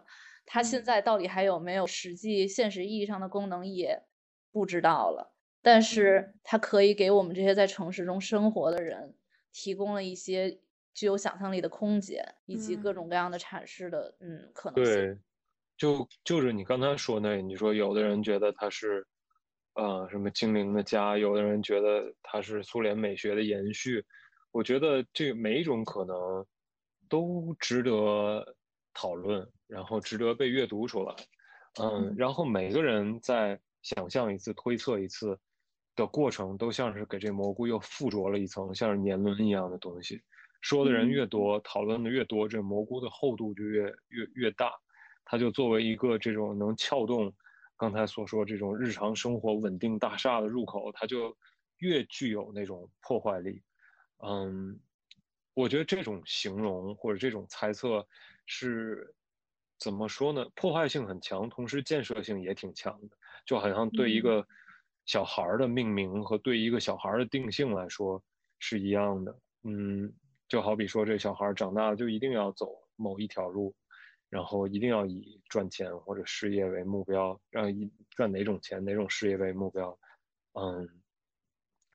[0.45, 4.03] 它现嗯在到底还有没有实际现实意义上的功能也
[4.51, 5.31] 不知道了。
[5.61, 9.13] 但是它可以给我们这些在城市中生活的人
[9.53, 10.59] 提供了一些
[10.91, 15.19] 具有想象力的空间，以及各嗯种各样的阐释的嗯可能性。
[15.81, 19.05] 对，就就是你刚才说那，你说有的人觉得它是，
[19.73, 24.05] 呃，什么精灵的家，有的人觉得它是苏联美学的延续。
[24.51, 26.45] 我觉得这每一种可能
[27.09, 28.55] 都值得
[28.93, 31.15] 讨论，然后值得被阅读出来。
[31.81, 35.39] 嗯，嗯然后每个人在想象一次、推测一次
[35.95, 40.21] 的过程，都像是给这蘑菇又附着了一层像是年轮一样的东西。
[40.61, 44.71] 说的人越多，讨论的越多，这蘑菇的厚度就越越越大。
[45.31, 47.33] 它就作为一个这种能撬动
[47.77, 51.33] 刚才所说这种日常生活稳定大厦的入口，它就
[51.77, 53.63] 越具有那种破坏力。
[54.25, 54.77] 嗯，
[55.53, 58.05] 我觉得这种形容或者这种猜测
[58.45, 59.15] 是
[59.79, 60.45] 怎么说呢？
[60.53, 63.15] 破坏性很强，同时建设性也挺强的，
[63.45, 64.45] 就好像对一嗯个
[65.05, 68.21] 小孩儿的命名和对一个小孩儿的定性来说
[68.59, 69.33] 是一样的。
[69.63, 70.11] 嗯，
[70.49, 72.67] 就好比说这小孩儿长大了就一定要走
[72.97, 73.73] 某一条路，
[74.31, 79.95] 然后一定要以赚钱或者事业为目标，让以赚哪种钱、哪种事业为目标。
[80.53, 80.87] 嗯，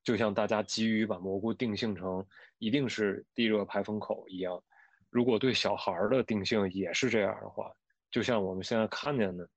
[0.05, 2.25] 就像大家急于把蘑菇定性成
[2.59, 4.63] 一定是地热排风口一样，
[5.09, 7.73] 如果对小孩儿的定性也是这样的话，
[8.11, 9.49] 就像我们现在看见的，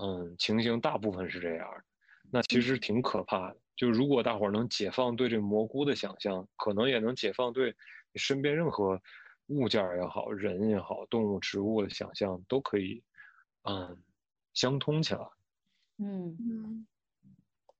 [0.00, 1.68] 嗯，情形大部分是这样，
[2.32, 3.60] 那其实挺可怕的。
[3.76, 7.74] 就如果大伙儿能解放对这蘑菇的想象，可能也能解放对
[8.14, 8.98] 身边任何
[9.48, 13.02] 物件儿也好、人也好、动物、植物的想象，都可以，
[13.62, 13.96] 嗯，
[14.52, 15.20] 相通起来。
[15.98, 16.86] 嗯嗯，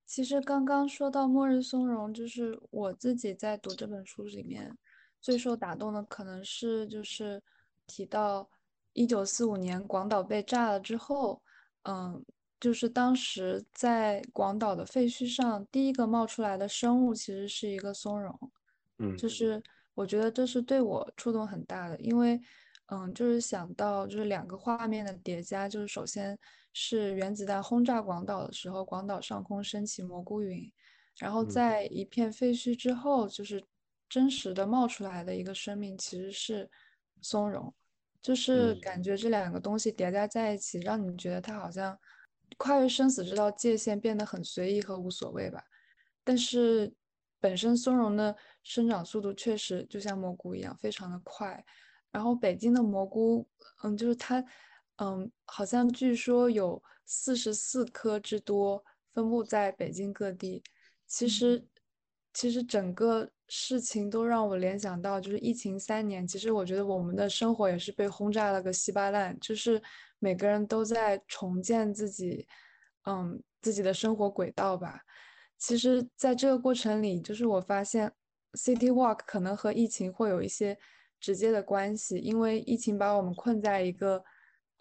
[0.07, 4.77] 其实刚刚说到末日松茸，就是我自己在读这本书里面
[5.20, 7.42] 最受打动的，可能是就是
[7.87, 8.48] 提到
[8.92, 11.42] 一九四五年广岛被炸了之后，
[11.83, 12.24] 嗯，
[12.61, 18.50] 就是当时在广岛的废墟上第一个冒出来的生物其实是一个松茸。
[18.98, 19.61] 嗯就是
[19.94, 22.40] 我觉得这是对我触动很大的，因为，
[22.87, 26.38] 嗯，就是想到就是两个画面的叠加，就是首先
[26.72, 30.70] 是原子弹轰炸广岛的时候，广岛上空升起蘑菇云，
[31.18, 31.48] 然后嗯。
[31.48, 33.64] 在一片废墟之后，就是
[34.09, 36.68] 真实的冒出来的一个生命其实是
[37.22, 37.72] 松茸，
[38.20, 38.80] 就是嗯。
[38.80, 41.96] 感觉这两个东西叠加在一起，让你觉得它好像
[42.59, 45.62] 跨越生死这道界限变得很随意和无所谓吧。
[46.24, 46.92] 但是
[47.44, 51.62] 本身松茸的生长速度确实就像蘑菇一样，非常的快。
[52.11, 53.46] 然后北京的蘑菇，
[53.83, 54.42] 嗯，就是它，
[54.96, 60.62] 嗯，好像据说有四十四颗之多，分布在北京各地。
[61.07, 61.62] 其实
[62.33, 69.83] 其实整个事情都让我联想到，就是疫情三年，其实我觉得我们的生活也是被轰炸了个稀巴烂，就是
[70.18, 72.48] 每个人都在重建自己，
[73.04, 75.02] 嗯，自己的生活轨道吧。
[75.66, 78.12] 其实，在这个过程里，就是我发现
[78.53, 80.77] ，City Walk 可能和疫情会有一些
[81.18, 84.22] 直接的关系，因为疫情把我们困在一个，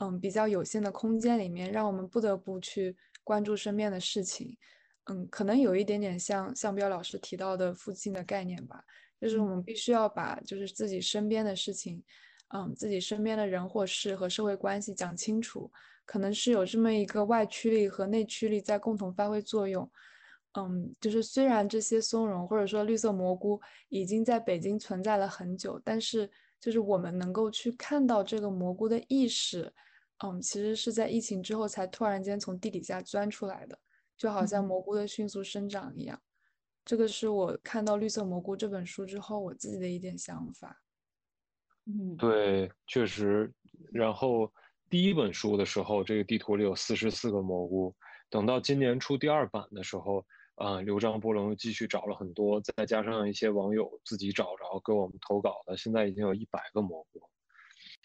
[0.02, 4.58] 嗯，比较有限的空间里面，让我们不得不去关注身边的事情。
[5.06, 8.84] 嗯，可能有一点点像向彪老师提到的附近的概念吧，
[9.22, 12.04] 就是我们必须要把就是自己身边的事情，
[12.54, 15.72] 嗯，自己身边的人或事和社会关系讲清楚，
[16.06, 19.89] 可能是有这么一个外驱力和内驱力在共同发挥作用。
[20.53, 29.73] 嗯，就是虽然这些松茸或者说绿色蘑菇已经在北京存在了很久，但是就是我们能够去看到这个蘑菇的意识，
[30.23, 33.77] 嗯，其实是在疫情之后才突然间从地底下钻出来的。
[34.15, 36.21] 就好像蘑菇的迅速生长一样，
[36.85, 40.81] 这个是我看到《绿色蘑菇》这本书之后我自己的一点想法。
[41.85, 43.51] 嗯，对，确实。
[43.91, 44.49] 然后
[44.87, 47.93] 第一本书的时候，这个地图里有四十四个蘑菇。
[48.29, 57.21] 等到今年出第二版的时候，啊，刘章波龙又继续找了很多，再加上一些网友自己找着给我们投稿的，现在已经有一百个蘑菇。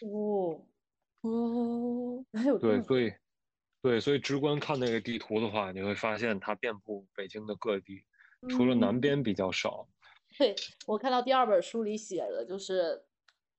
[0.06, 0.66] 哦
[1.22, 3.12] 哦，还有对，所以。
[3.80, 8.02] 对，所以直观看那个地图的话，你会发现它遍布北京的各地，
[8.48, 9.86] 除了南边比较少。
[10.36, 10.52] 对
[10.84, 13.04] 我看到第二本书里写的就是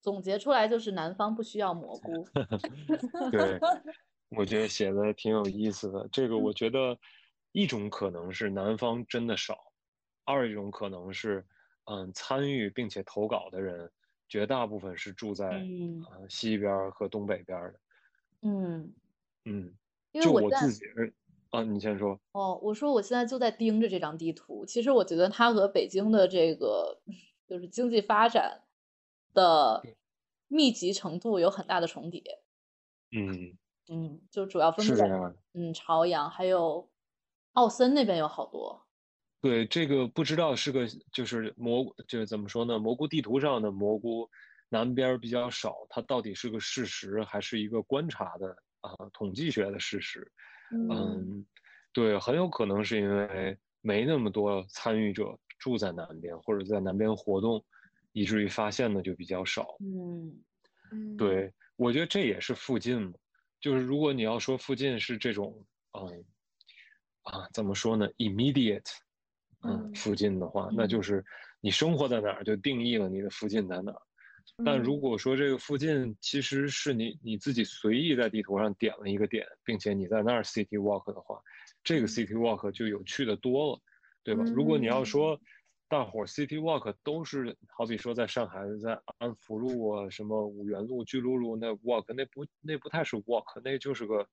[0.01, 2.11] 总结出来就是南方不需要蘑菇。
[3.31, 3.57] 对，
[4.37, 6.05] 我觉得写的挺有意思的。
[6.11, 6.99] 这个我觉得
[7.51, 9.57] 一种可能是南方真的少，
[10.25, 11.45] 二一种可能是
[11.85, 13.91] 嗯参与并且投稿的人
[14.27, 15.47] 绝大部分是住在
[16.11, 17.79] 呃西边和东北边的。
[18.41, 18.93] 嗯
[19.45, 19.75] 嗯。
[20.11, 20.85] 因为我自己
[21.51, 22.19] 啊，你先说。
[22.31, 24.65] 哦，我说我现在就在盯着这张地图。
[24.65, 26.99] 其实我觉得它和北京的这个
[27.47, 28.63] 就是经济发展
[29.35, 29.83] 的
[30.47, 32.23] 密集程度有很大的重叠。
[33.11, 33.55] 嗯
[33.87, 35.07] 嗯，就主要分布在
[35.53, 36.88] 嗯朝阳，还有
[37.59, 38.81] 奥森那边有好多。
[39.41, 42.79] 对，这个不知道是个就是蘑菇，就是怎么说呢？
[42.79, 44.29] 蘑菇地图上的蘑菇
[44.69, 48.55] 南边比较少，它到底是个事实还是一个观察的？
[48.79, 50.31] 啊，统计学的事实，
[50.89, 51.45] 嗯，
[51.91, 57.61] 对，很有可能是因为没那么多参与者住在南边，或者在南边活动，
[58.13, 59.75] 以至于发现的就比较少。
[59.81, 60.41] 嗯
[60.93, 63.11] 嗯，对，我觉得这也是附近嘛，
[63.59, 66.23] 就是如果你要说附近是这种，嗯，
[67.31, 68.89] 啊，怎么说呢？immediate，
[69.63, 71.23] 嗯，附近的话，那就是
[71.61, 74.01] 你生活在哪儿，就定义了你的附近在哪儿。
[74.65, 81.39] 但如果说这个附近其实是你你自己随意在地图上点了一个点，并且你在那儿 city walk 的话，
[81.83, 83.81] 这个 city walk 就有趣的多了，
[84.23, 84.43] 对吧？
[84.55, 85.39] 如果你要说
[85.87, 94.27] 大伙 city walk 都是好比说在上海在安福路啊、什么五原路、巨鹿路那 walk，那不那不太是 walk，那就是个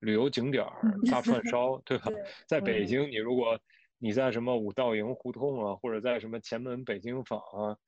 [0.00, 2.10] 旅游景点儿 大串烧，对吧？
[2.46, 3.58] 在北京，你如果
[3.98, 7.78] 你在什么五道营胡同啊，或者在什么前门北京坊啊。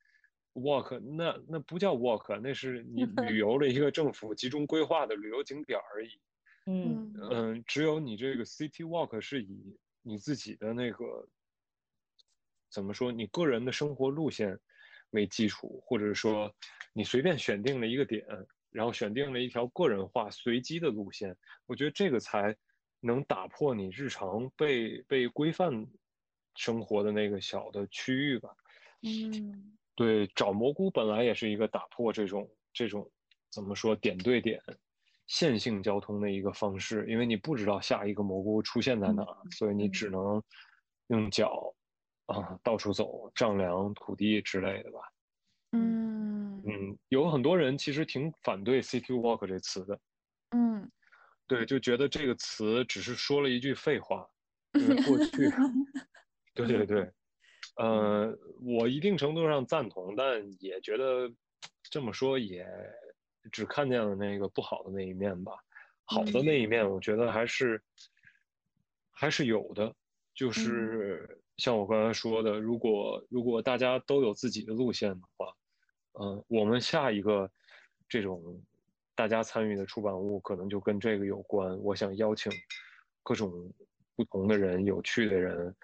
[0.55, 6.11] walk 那那不叫 walk，那是 你旅游的一个政府集中规划的旅游景点而已。
[6.67, 11.27] 嗯嗯，只有你这个 city walk 是以你自己的那个
[12.71, 14.59] 怎么说，你个人的生活路线
[15.11, 16.55] 为基础，或者说
[16.93, 18.27] 你随便选定了一个点，
[18.73, 22.57] 然后选定了一条个人化随机的路线，我觉得这个才
[23.01, 25.87] 能打破你日常被被规范
[26.57, 28.51] 生活的那个小的区域吧。
[29.03, 29.77] 嗯。
[29.95, 33.09] 对，找蘑菇本来也是一个打破这种这种
[33.51, 34.59] 怎么说点对点
[35.27, 40.43] 线性交通的一个方式，因为你不知道下一个蘑菇出现在哪，所以你只能
[41.09, 41.75] 用脚
[42.25, 45.01] 啊到处走，丈量土地之类的吧。
[45.73, 49.99] 嗯嗯，有很多人其实挺反对 “city walk” 这词的。
[50.51, 50.91] 嗯，
[51.47, 54.29] 对，就觉得这个词只是说了一句废话，
[55.07, 55.51] 过 去，
[56.55, 57.11] 对对对。
[57.77, 61.33] 呃，我一定程度上赞同，但也觉得
[61.85, 62.67] 这么说也
[63.51, 65.53] 只看见了那个不好的那一面吧。
[66.05, 67.83] 好的那一面，我觉得还是
[69.11, 69.95] 还是有的。
[70.35, 75.55] 就是像我刚才说的，如果如果大家都有自己的路线的话，
[76.21, 77.51] 嗯，我们下一个
[78.09, 78.61] 这种
[79.15, 81.79] 大家参与的出版物可能就跟这个有关。
[81.79, 82.51] 我想邀请
[83.23, 83.51] 各种
[84.17, 85.75] 不同的人、有趣的人，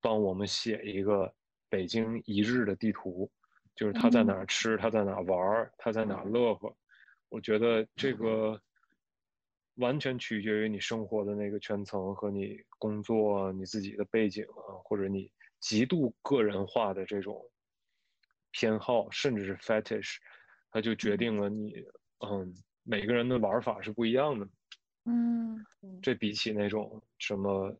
[0.00, 1.32] 帮我们写一个。
[1.70, 3.30] 北京一日的地图，
[3.76, 6.74] 就是他在哪儿吃，他在哪儿玩儿，他在哪儿乐呵。
[7.28, 8.58] 我觉得这个
[9.74, 17.38] 完全取决于你生活的那个圈层和你工作、你自己的背景啊，或者你极度个人化的这种
[18.50, 20.16] 偏好，甚至是 fetish，
[20.70, 21.74] 它就决定了你，
[22.26, 24.48] 嗯，每个人的玩法是不一样的。
[25.04, 25.64] 嗯，
[26.02, 27.74] 这比起那种什么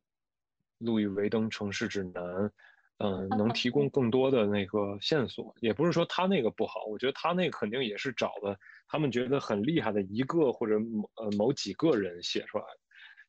[0.79, 2.53] 路易威登城市指南，
[2.99, 5.55] 嗯，能提供更多的那个线索。
[5.61, 12.81] 也不是说他那个不好，我觉得他那个肯定也是找的他们觉得很厉害的一个或者某呃某几个人写出来的。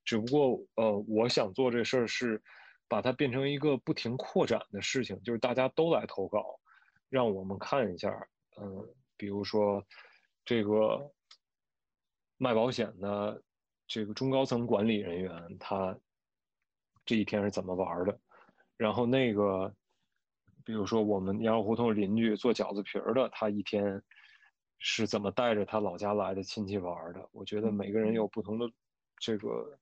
[0.05, 2.41] 只不过呃，我想做这事儿是
[2.87, 6.59] 把它变成一个不停扩展的事情，就是大家都来投稿，
[7.09, 8.09] 让我们看一下，
[8.61, 9.85] 嗯，比如说
[10.45, 11.11] 这个
[12.37, 13.43] 卖保险的。
[13.91, 15.97] 这个中高层管理人员他
[17.03, 18.19] 这一天是怎么玩的？
[18.77, 19.75] 然后那个，
[20.63, 23.99] 比如说我们羊肉胡同邻居做饺子皮儿的，他一天
[24.77, 27.29] 是怎么带着他老家来的亲戚玩的？
[27.31, 28.71] 我觉得每个人有不同的
[29.17, 29.75] 这个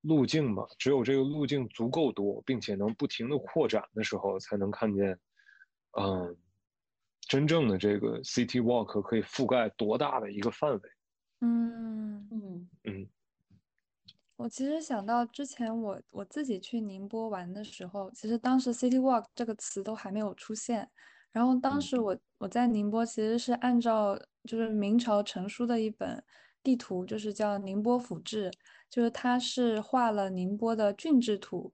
[0.00, 0.66] 路径吧。
[0.76, 5.16] 只有这个路径足够多，并且能不停的扩展的时候，才能看见，
[5.92, 6.36] 嗯，
[7.32, 10.80] 真正的这个 City Walk 可以覆盖多大的一个范围？
[11.40, 13.08] 嗯嗯嗯。
[14.36, 20.90] 我其实想到之前我我自己去宁波玩的时候，其实当时 City Walk 这个词都还没有出现。
[21.30, 26.22] 然后当时我我在宁波其实是按照就是明朝成书的一本
[26.62, 28.50] 地图，就是叫《宁波府志》，
[28.90, 31.72] 就是它是画了宁波的郡治图，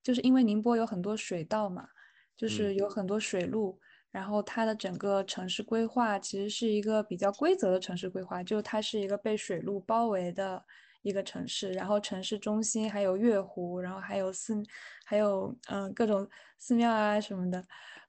[0.00, 1.88] 就是因为宁波有很多水道嘛，
[2.36, 3.80] 就是有很多水路，
[4.12, 10.64] 然后它的整个城市规划其实是一个比较规则的城市规划，就它是一个被水路包围的。
[11.04, 14.62] 一个城市，然后城市中心还有月湖，然后还有寺，
[15.04, 16.24] 还有嗯各种
[16.60, 17.60] 寺庙啊什么的。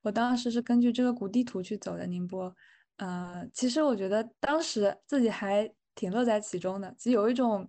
[0.03, 2.55] 我当时是根据这个古地图去走的宁波，
[2.97, 7.67] 呃，其实我觉得当时自己还挺乐在其中的，其实有一种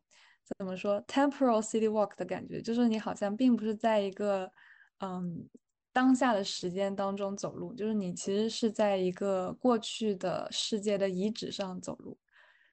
[0.59, 4.53] 怎么说 temporal city walk 的感觉，就是你好像并不是在一个
[4.99, 5.49] 嗯
[5.95, 12.19] 当下的时间当中走路，就是你其实是在一个过去的世界的遗址上走路，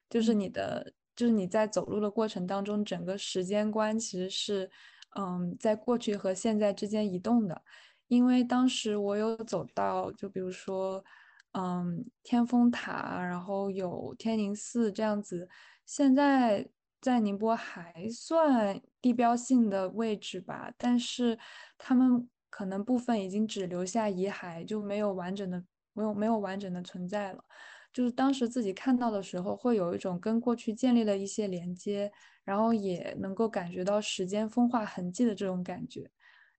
[0.10, 0.94] 就是你的。
[1.14, 4.72] 就是你在走路的过程当中，整个时间观其实是，
[5.16, 7.62] 嗯，在过去和现在之间移动的。
[8.08, 11.04] 因为当时我有走到，就比如说，
[11.52, 15.48] 嗯，天峰塔，然后有天宁寺这样子。
[15.86, 16.68] 现在
[17.02, 21.38] 在宁波还算地标性的位置吧，但是
[21.78, 27.44] 他们可能部分已经只留下遗骸，就没有完整的，没有没有完整的存在了。
[27.92, 32.12] 就是当时自己看到的时候，会有一种跟过去建立了一些连接，
[32.44, 36.10] 然后也能够感觉到时间风化痕迹的这种感觉。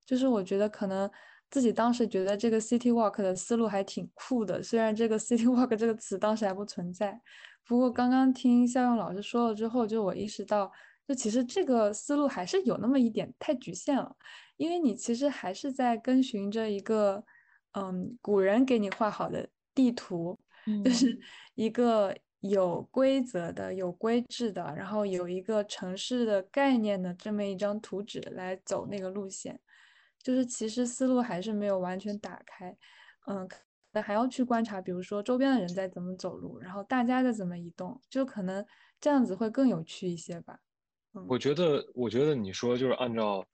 [0.05, 1.09] 就是我觉得可能
[1.51, 7.21] 自己当时觉得这个 city walk 的思路还挺酷的，虽然这个 city walk 这个词当时还不存在。
[7.65, 10.71] 不过刚刚听肖勇老师说了之后，就我意识到，
[11.07, 14.17] 就其实这个思路还是有那么一点太局限了，
[14.57, 17.25] 因为你其实还是在跟循着一个，
[17.73, 20.38] 嗯，古人给你画好的地图。
[20.85, 21.19] 就是
[21.57, 29.59] 一个有规则的、有规制的，然后有一个城市的概念的这么一张图纸来走那个路线，
[30.23, 32.77] 就是其实思路还是没有完全打开，
[33.27, 33.49] 嗯，
[33.91, 38.65] 那还要去观察，比如说周边的人在怎么走路，然后大家在怎么移动，就可能
[39.01, 40.61] 这样子会更有趣一些吧。
[41.14, 43.44] 嗯，我觉得，我觉得你说就是按照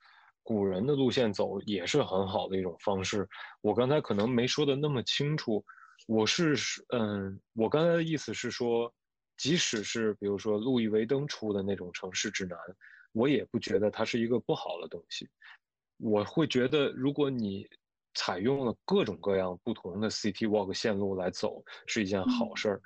[0.42, 3.28] 古人的路线走也是很好的一种方式。
[3.60, 5.64] 我刚才可能没说的那么清楚。
[6.06, 6.54] 我是
[6.90, 8.90] 嗯，我刚才的意思是说，
[9.36, 12.58] 即使是比如说路易威登出的那种城市指南，
[13.12, 15.28] 我也不觉得它是一个不好的东西。
[15.98, 17.68] 我会觉得，如果你
[18.14, 22.80] 采用了各种各样不同的 City Walk 线路来走，是一件好事儿。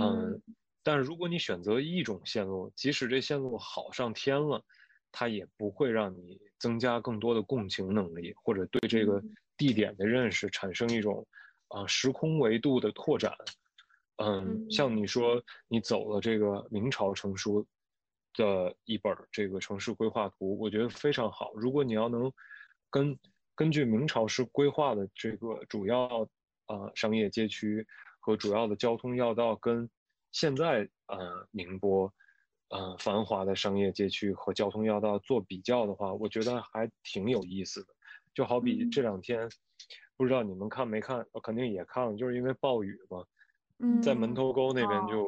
[0.00, 0.40] 嗯，
[0.82, 4.64] 但是如果你选择一种线路，即使这线路好上天了，
[5.10, 9.22] 它也不会让你增加更多的共情能力，或者对这个
[9.56, 11.26] 地点的认识产生一种。
[11.74, 13.34] 啊，时空维度的拓展，
[14.16, 17.66] 嗯，像你说你走了这个明朝成书
[18.34, 21.50] 的一本这个城市规划图，我觉得非常好。
[21.54, 22.30] 如果你要能
[22.90, 23.18] 根
[23.54, 26.28] 根据明朝是规划的这个主要
[26.66, 27.86] 啊商业街区
[28.20, 29.88] 和主要的交通要道，跟
[30.32, 32.12] 现在呃宁波
[32.70, 37.94] 呃繁华的商业街区和交通要道做比较的话，我觉得还挺有意思的。
[38.34, 39.48] 就好比这两天。
[40.14, 41.26] 不知道你们看没看？
[41.32, 43.24] 我肯定也看了，就是因为暴雨嘛，
[44.00, 45.26] 在门头沟那边就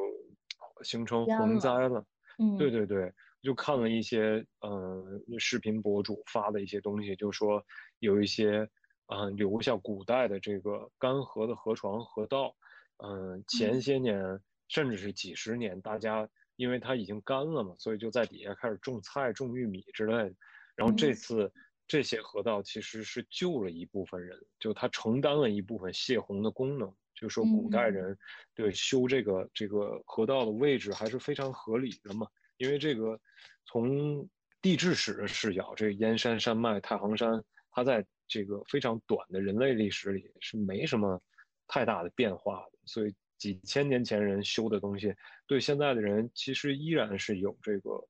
[0.83, 2.05] 形成洪灾了。
[2.37, 3.11] 嗯，对对对，
[3.41, 5.03] 就看了一些呃
[5.37, 7.61] 视频博主发的一些东西，就说
[7.99, 8.69] 有一些
[9.07, 12.55] 呃留下古代的这个干涸的河床河道，
[12.97, 20.35] 嗯，前些年甚至是几十年，大家因为它已经干了嘛，所以就在底下开始种菜、种玉米之类的。
[20.75, 21.51] 然后这次
[21.87, 26.93] 这些河道其实是救了一部分人，就它承担了一部分泄洪的功能。
[27.13, 28.17] 就说古代人
[28.53, 33.17] 对修这个这个河道的位置还是非常合理的嘛，因为这个
[33.65, 34.27] 从
[34.61, 37.41] 地质史的视角，这个燕山山脉、太行山，
[37.71, 41.21] 它在这个非常短的人类历史里是没什么
[41.67, 45.13] 太大的变化的，所以几千年前人修的东西，
[45.47, 48.07] 对现在的人其实依然是有这个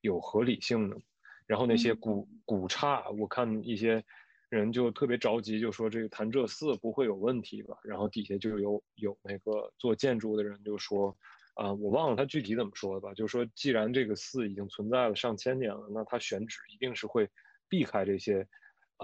[0.00, 0.96] 有合理性的。
[1.46, 4.04] 然后那些古古刹，我看一些。
[4.50, 7.76] 人就特别着急，就说这个潭柘寺不会有问题吧？
[7.84, 11.16] 然后底下就有有那个做建筑的人就说，
[11.54, 13.14] 啊，我忘了他具体怎么说的吧？
[13.14, 17.30] 就说既然这个寺已经存在了上千年了，那它选址一定是会
[17.68, 18.44] 避开这些，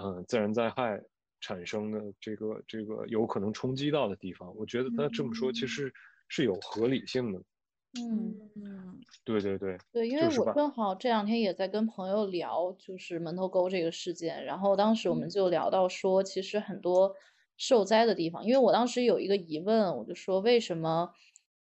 [0.02, 1.00] 嗯，自然灾害
[1.40, 4.54] 产生的这个这个有可能冲击到的地方。
[4.56, 5.92] 我觉得他这么说其实
[6.28, 7.38] 是有合理性的。
[8.00, 8.34] 嗯。
[8.56, 17.14] 嗯，对对对对，因为我正好这两天也在跟朋友聊，就是门头沟这个事件，然后当时我们就聊到说，其实很多
[17.56, 21.12] 受灾的地方，因为我当时有一个疑问，我就说为什么，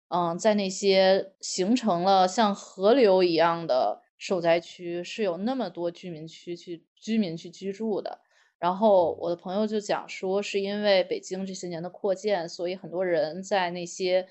[0.09, 8.21] 嗯，在那些形成了像河流一样的受灾区，是有那么多居民区去居民去居住的，
[8.59, 14.27] 然后我的朋友就讲说，是因为北京这些年的扩建，所以很多人在那些。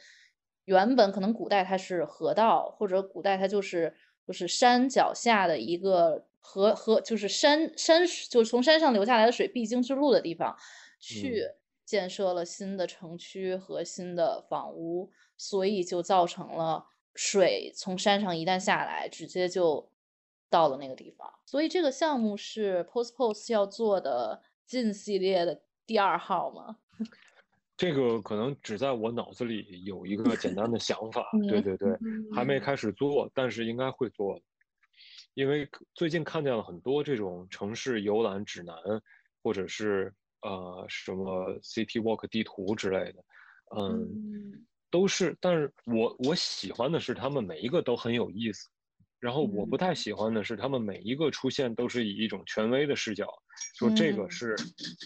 [0.66, 3.94] 原本可能古代它是河道，或者古代它就是
[4.26, 8.00] 就是山脚下的一个河河，就是山山
[8.30, 10.56] 就是从山上流下来的水必经之路的地方，
[10.98, 11.44] 去
[11.84, 19.90] 建设了新的城区和新的房屋，所以就造成了水从山上一旦下来，直接就
[20.50, 21.32] 到了那个地方。
[21.44, 26.78] 所以这个项目是 Post Post 要做的近系列的第二号吗？
[27.76, 31.88] 这个可能只在我脑子里有一个简单的想法， 对对对，
[32.32, 34.40] 还没开始做，但是应该会做，
[35.34, 38.76] 因为最近看见了很多这种城市游览指南，
[39.42, 43.24] 或者是呃什么 City Walk 地图之类的，
[43.76, 48.68] 嗯，都是，但是我我喜欢的是他们每一个都很有意思。
[49.24, 53.26] 然后我不太喜欢的是，他们每一个出现都是以一种权威的视角，
[53.78, 54.54] 说这个是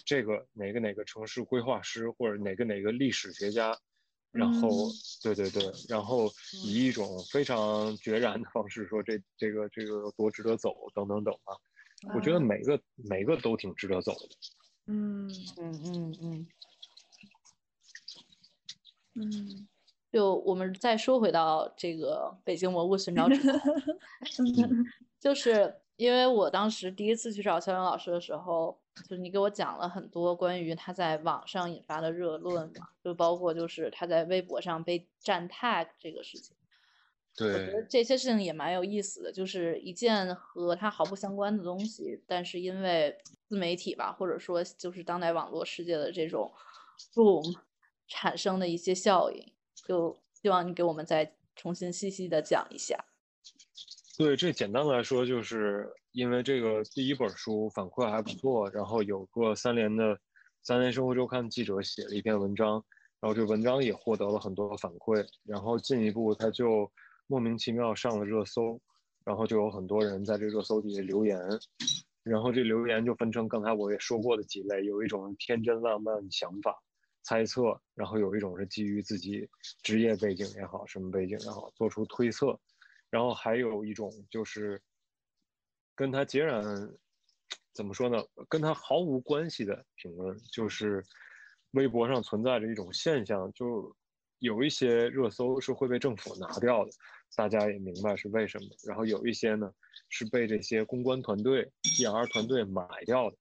[0.04, 3.78] 这个哪个哪个城市规划师或者哪个哪个历史学家，
[4.32, 4.88] 然后
[5.22, 6.28] 对对对，然后
[6.64, 11.54] 以一种非常决然的方式说这这个这个多值得走等等等啊。
[12.12, 14.36] 我觉得每个每个都挺值得走的。
[14.86, 15.28] 嗯。
[15.58, 16.46] 嗯嗯嗯。
[19.14, 19.68] 嗯。
[20.10, 23.36] 就我们再说回到这个北京蘑菇寻找者，
[25.20, 28.78] 就是因为我当时第一次去找肖勇老师的时候，
[29.08, 36.56] 就是你给我讲了很多关于他在网上引发的热论嘛，就包括就是他在微博上被站 tag 这个事情。
[37.36, 43.16] 对，我觉得这些事情也蛮有意思的，就是一件和他毫不相关的东西，但是因为
[43.48, 46.52] 自媒体吧，或者说就是当代网络世界的这种
[47.14, 47.58] boom
[48.08, 49.52] 产生的一些效应。
[49.88, 53.06] 就希望你给我们再重新细细的讲一下。
[54.18, 60.20] 对，这简单来说，就是因为这个第一本书反馈还不错，然后有个三联的
[60.62, 62.84] 三联生活周刊记者写了一篇文章，
[63.18, 66.90] 然后这文章也获得了很多反馈，然后进一步他就
[67.26, 68.78] 莫名其妙上了热搜，
[69.24, 71.38] 然后就有很多人在这热搜底下留言，
[72.24, 76.78] 然后这留言就分成刚才我也说过的几类，有一种天真浪漫想法。
[77.28, 79.46] 猜测，然后有一种是基于自己
[79.82, 82.58] 职业背景也好，什么背景也好，做出推测，
[83.10, 84.80] 然后还有一种就是
[85.94, 86.64] 跟他截然
[87.74, 88.24] 怎么说呢？
[88.48, 91.04] 跟他毫无关系的评论，就是
[91.72, 93.94] 微博上存在着一种现象，就
[94.38, 96.90] 有一些热搜是会被政府拿掉的，
[97.36, 98.66] 大家也明白是为什么。
[98.86, 99.70] 然后有一些呢
[100.08, 103.36] 是被这些公关团队、PR 团队买掉的。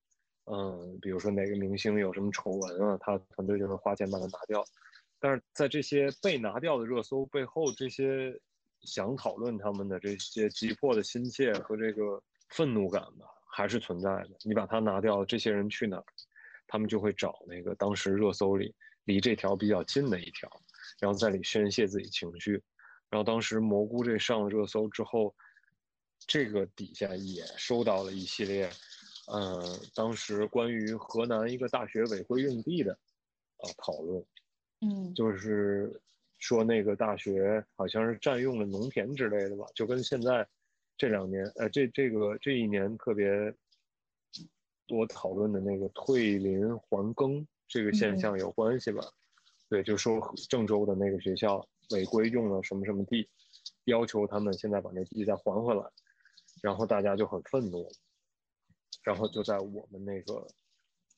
[0.49, 4.63] 嗯，比如说哪个明星有什么丑闻啊，他团队就会花钱把它拿掉。
[5.19, 8.39] 但是在这些被拿掉的热搜背后，这些
[8.81, 14.29] 想讨论他们的这些急迫的心切和这个愤怒感吧，还是存在的。
[14.43, 16.05] 你把它拿掉，这些人去哪儿？
[16.67, 18.73] 他们就会找那个当时热搜里
[19.05, 20.49] 离这条比较近的一条，
[20.99, 22.61] 然后在里宣泄自己情绪。
[23.09, 25.33] 然后当时蘑菇这上了热搜之后，
[26.27, 28.69] 这个底下也收到了一系列。
[29.27, 29.61] 呃，
[29.93, 32.93] 当时关于河南一个大学违规用地的，
[33.57, 34.23] 啊讨论，
[34.81, 36.01] 嗯，就是
[36.37, 40.47] 说那个大学好像是占用了农田之类的吧，就跟现在
[40.97, 43.53] 这两年，呃，这这个这一年特别
[44.87, 49.03] 多讨论的那个退林还耕这个现象有关系吧？
[49.69, 53.27] 对，就说郑州的那个学校违规用了什么什么地，
[53.83, 55.83] 要求他们现在把那地再还回来，
[56.61, 57.85] 然后大家就很愤怒，
[59.03, 60.47] 然后就在我们那个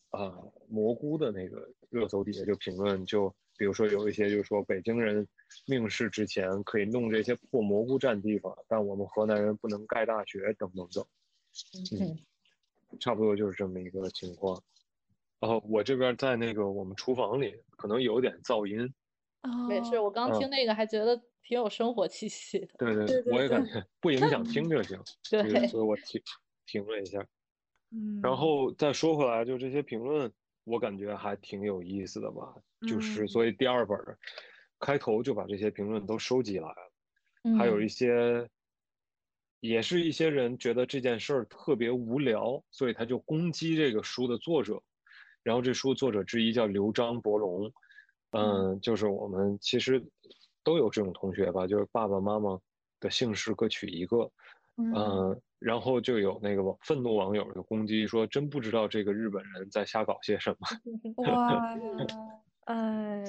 [0.10, 0.34] 啊
[0.68, 5.28] 蘑菇的那个热搜底下就评论，就比如说有一些就是说北京人
[5.66, 11.06] 命世之前可以弄这些破蘑菇占地方，但我们河南人不能盖大学等等等，
[12.00, 12.18] 嗯，
[13.00, 14.62] 差不多就是这么一个情况。
[15.40, 18.94] 然后，我这边在那个我们厨房里，可能有点噪音。
[19.70, 22.68] 没事，我刚听那个还觉得挺有生活气息的。
[22.78, 25.02] 对对，我也感觉不影响听就行。
[25.32, 26.22] 对，所以我停
[26.66, 27.26] 停了一下。
[27.92, 30.32] 嗯，然后再说回来，就这些评论，
[30.64, 32.54] 我感觉还挺有意思的吧。
[32.88, 33.98] 就是所以第二本
[34.80, 38.50] 开头就把这些评论都收集来了，还有一些，
[39.60, 44.82] 也是一些人觉得这件事儿特别无聊，所以他就攻击这个书的作者。
[45.44, 47.72] 然后这书作者之一叫刘张伯龙，
[48.32, 50.06] 嗯，就是我们其实
[50.64, 52.60] 都有这种同学吧，就是爸爸妈妈
[53.00, 54.30] 的姓氏各取一个，
[54.96, 60.58] 嗯，然后就有那个网愤怒网友就攻击说，真不知道这个日本人在瞎搞些什么。
[61.30, 61.76] 哇，
[62.66, 63.24] 哎，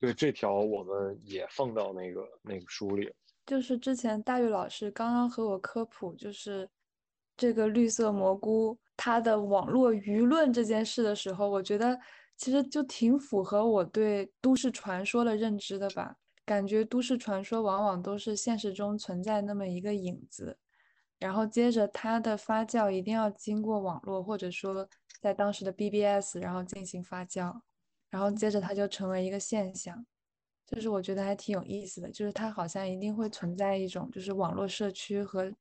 [0.00, 3.12] 对，这条我们也放到那个那个书里。
[3.46, 6.68] 就是之前大玉老师刚刚和我科普，就是
[7.36, 8.76] 这个绿色蘑菇。
[8.96, 11.96] 它的网络舆论这件事的时候，我觉得
[12.36, 16.16] 其实就挺符合我对都市传说的认知的吧。
[16.48, 20.58] 感觉都市传说往往都是现实中存在那么一个影子，
[21.18, 24.88] 然后接着它的发酵一定要经过网络，或者说
[25.20, 27.60] 在当时的 BBS，然后进行发酵，
[28.08, 30.06] 然后接着它就成为一个现象。
[30.64, 35.52] 就是我觉得还挺有意思的，就是它好像一定会存在一种就是网络社区和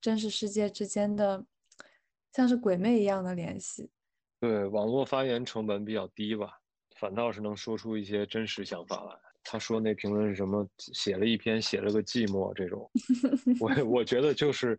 [0.00, 1.44] 真实世界之间的。
[2.30, 3.90] 像是鬼魅一样的联系，
[4.38, 6.60] 对网络发言成本比较低吧，
[6.94, 9.27] 反倒是能说出一些真实想法来。
[9.50, 10.68] 他说那评论是什么？
[10.76, 12.90] 写了一篇，写了个寂寞这种，
[13.58, 14.78] 我我觉得就是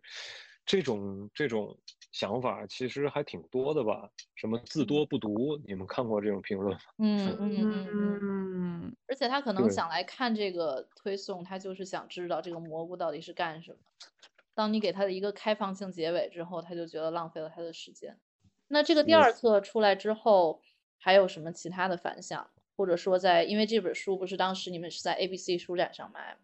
[0.64, 1.76] 这种这种
[2.12, 4.08] 想法其实还挺多的吧。
[4.36, 5.60] 什么字多不读？
[5.66, 6.80] 你们看过这种评论吗？
[6.98, 8.96] 嗯嗯嗯。
[9.08, 13.78] 而且他可能想来看这个推送，他就是想知道这个蘑菇到底是干什么。
[14.54, 18.16] 当你给他的一个开放性结尾之后，他就觉得浪费了他的时间。
[18.68, 20.62] 那这个第二册出来之后，
[20.96, 22.48] 还有什么其他的反响？
[22.80, 26.40] 或者说，在因为这本书不是当时你们是在 ABC 书展上卖吗？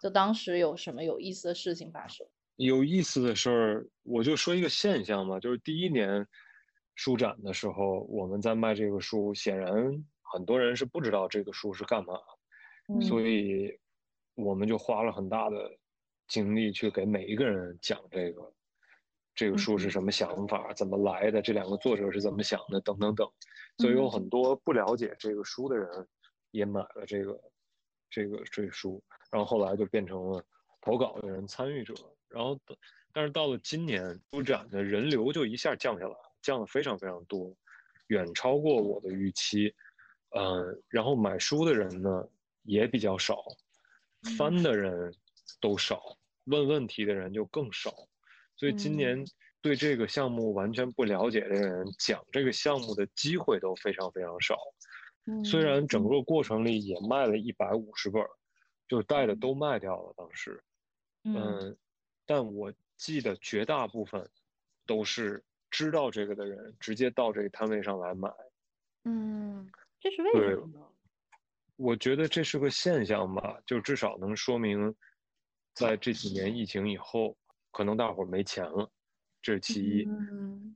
[0.00, 2.26] 就当时有什么有意思的事情发生？
[2.56, 6.26] 有意思的事儿，我就说一个现象嘛，就是第一年
[6.96, 9.72] 书展的时候，我们在卖这个书，显然
[10.20, 12.14] 很多人是不知道这个书是干嘛，
[13.00, 13.78] 所以
[14.34, 15.56] 我们就花了很大的。
[16.26, 18.52] 精力去给每一个人讲这个，
[19.34, 23.26] 这个书是什么想法，怎么来的，这两个作者是怎么想的，等等等，
[23.78, 26.06] 所以有很多不了解这个书的人
[26.50, 27.40] 也买了这个
[28.10, 30.44] 这个这书，然后后来就变成了
[30.80, 31.94] 投稿的人参与者，
[32.28, 32.58] 然后
[33.12, 37.56] 但是到了今年书展的人流就一下降下来，降了非常非常多，
[38.08, 39.74] 远超过我的预期，
[40.36, 42.28] 嗯，然后买书的人呢
[42.62, 43.42] 也比较少，
[44.36, 45.14] 翻的人
[45.60, 46.16] 都少。
[46.44, 47.92] 问问题的人就更少，
[48.56, 49.22] 所以今年
[49.60, 54.56] 对这个项目完全不了解的人讲这个项目的机会都非常非常少。
[55.44, 58.22] 虽然整个过程里也卖了一百五十本，
[58.88, 60.14] 就带的都卖掉了。
[60.16, 60.62] 当时，
[61.24, 61.76] 嗯，
[62.24, 64.26] 但我记得绝大部分
[64.86, 68.32] 都是知道这个的人直接到这个摊位上来买。
[69.04, 70.86] 嗯，这是为什么呢？
[71.76, 74.94] 我觉得这是个现象吧，就至少能说明。
[75.74, 77.36] 在这几年疫情以后，
[77.70, 78.90] 可能大伙儿没钱了，
[79.48, 80.06] 这是其一。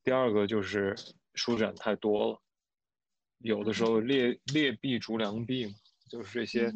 [0.03, 0.97] 第二个就是
[1.35, 2.41] 书展太多了，
[3.41, 5.73] 有的时候劣劣币逐良币嘛，
[6.09, 6.73] 就是这些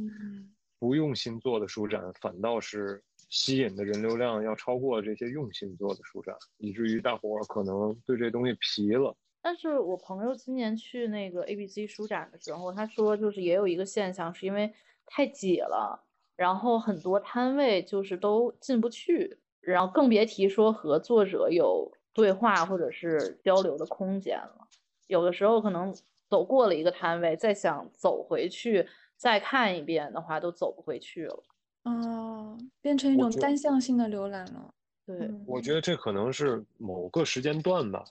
[0.79, 9.17] 不用心做的书展，反倒是吸引的人流量要超过这些用心做的书展，以至于大伙儿可能对这东西疲了。
[9.41, 14.71] 但是我朋友今年去那个 ABC 书展的时候，他说就是也有一个现象，是因为
[15.07, 16.05] 太挤了。
[16.37, 19.39] 然后很多摊位就是都进不去，
[19.73, 24.69] 然后更别提说和作者有对话或者是交流的空间了。
[25.09, 25.95] 有的时候可能
[26.29, 28.87] 走过了一个摊位，再想走回去
[29.17, 31.43] 再看一遍的话，都走不回去了。
[31.85, 34.73] 哦，变成一种单向性的浏览了。
[35.05, 38.05] 对，我觉得这可能是某个时间段吧。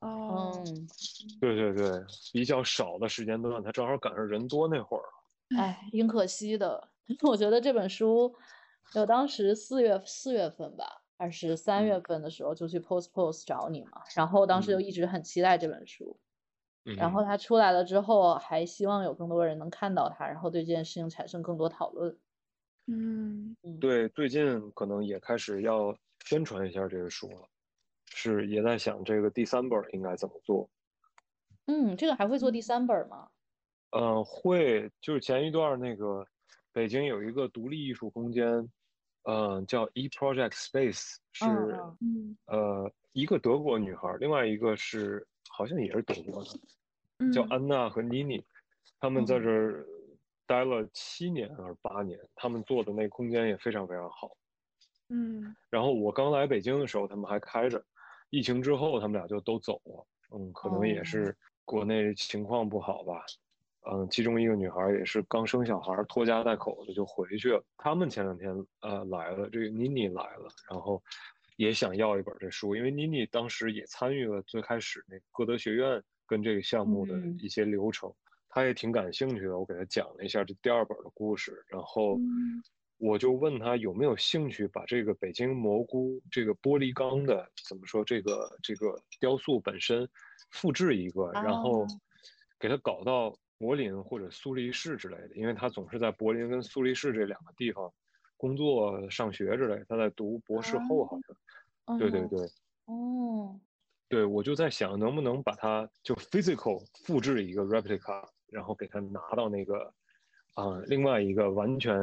[0.00, 0.52] 哦，
[1.40, 5.04] 对对对，比较少的时间段，它正好赶上人多那会儿。
[5.56, 6.88] 哎，挺可惜的。
[7.22, 8.34] 我觉得这本书，
[8.94, 16.18] 我当时四月四月份吧，还是三月份的时候就去 Post Post 找你嘛，然后当时就一直很期待这本书，
[16.96, 22.16] 然后它出来了之后，还希望有更多人能看到它，然后对这件事情产生更多讨论。
[22.86, 27.48] 嗯嗯，对，最近可能也开始要宣传一下这个书了，
[28.06, 30.68] 是也在想这个第三本应该怎么做。
[31.66, 33.28] 嗯，这个还会做第三本吗？
[33.90, 36.26] 嗯，会，就是前一段那个
[36.72, 38.68] 北京有一个独立艺术空间，
[39.24, 41.46] 嗯，叫 E Project Space，是
[42.46, 48.42] 呃一个德国女孩儿，另外一个是好像也是德国的，叫嗯安娜和妮妮，
[48.98, 49.86] 他们在嗯这儿
[50.46, 54.30] 待了七年还是八年，他们做的那空间也非常非常好。
[55.08, 57.84] 嗯然后我刚来北京的时候，他们还开着，
[58.30, 60.06] 疫情之后他们俩就都走了。
[60.34, 63.22] 嗯，可能也哦是国内情况不好吧。
[63.90, 67.64] 嗯，其中一个女孩儿也是刚生小孩儿，拖家带口的就回去了。
[67.76, 71.02] 他们前两天呃来了，这个妮妮来了，然后
[71.56, 78.12] 也想要一本这书，因为妮妮当时也参与了最开始那歌德学院跟这个项目的嗯一些流程，
[78.48, 79.58] 她也挺感兴趣的。
[79.58, 82.62] 我给她讲了一下这第二本的故事，然后嗯
[82.98, 90.08] 我就问她有没有兴趣把这个北京蘑菇这个玻璃钢的怎么说这个这个雕塑本身
[90.52, 91.88] 复制一个，然后啊
[92.60, 97.92] 给它搞到柏林或者苏黎世之类的，因为他总是在柏林跟苏黎世这两个地方
[98.36, 99.84] 工作、上学之类。
[99.88, 101.16] 他在读博士后，好
[101.86, 101.98] 像。
[101.98, 102.40] 对对哦对
[102.86, 103.60] 哦，
[104.08, 109.94] 对，我就在想，能不能把它就 physical 复制一个 replica，然后给它拿到那个
[110.54, 111.96] 啊、另外一个完全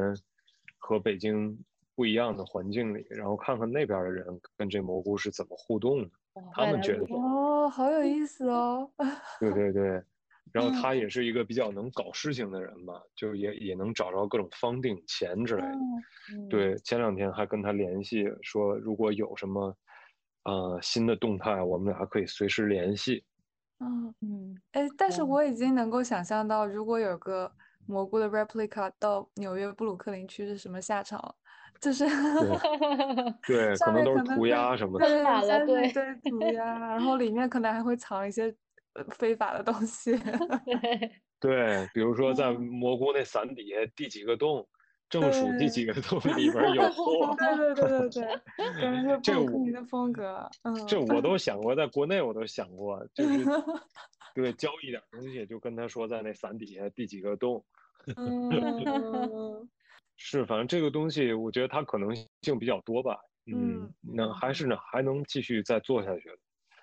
[0.78, 1.60] 和北京
[1.94, 6.10] 不一样的环境里，然后看看那边的人跟这蘑菇是怎么互动的。
[6.54, 8.90] 他们觉得哦，好有意思哦。
[9.42, 10.02] 对对对，
[10.52, 15.68] 然后嗯他也是一个比较能搞事情的人吧，就也也能找着各种方定钱之类的。
[16.36, 19.76] 嗯对，前两天还跟他联系说，如果有什么
[20.44, 23.24] 呃新的动态，我们俩可以随时联系。
[23.80, 27.52] 嗯，嗯，哎，但是我已经能够想象到，如果有个
[27.86, 31.34] 蘑菇的 replica 到纽约布鲁克林区是什么下场了，
[31.80, 32.06] 就是
[33.48, 35.06] 对，可上面能都是涂鸦什么的。
[35.08, 38.54] 对，满了下面对涂鸦，然后里面可能还会藏一些呃
[39.12, 40.12] 非法的东西。
[41.40, 44.68] 对，对，比如说在嗯蘑菇那伞底下第几个洞，
[45.10, 47.36] 正数第几个洞里边有货。
[47.38, 50.50] 对对对对对，感觉是这我布鲁克林的风格。
[50.64, 53.46] 嗯，这我都想过，在国内我都想过，就是
[54.36, 57.64] 对交一点东西，就跟他说在那伞底下第几个洞。
[58.16, 59.70] 嗯
[60.22, 63.18] 是，反正这个东西，我觉得它可能性比较多吧。
[63.46, 66.38] 嗯嗯，那还是呢，还能继续再做下去的。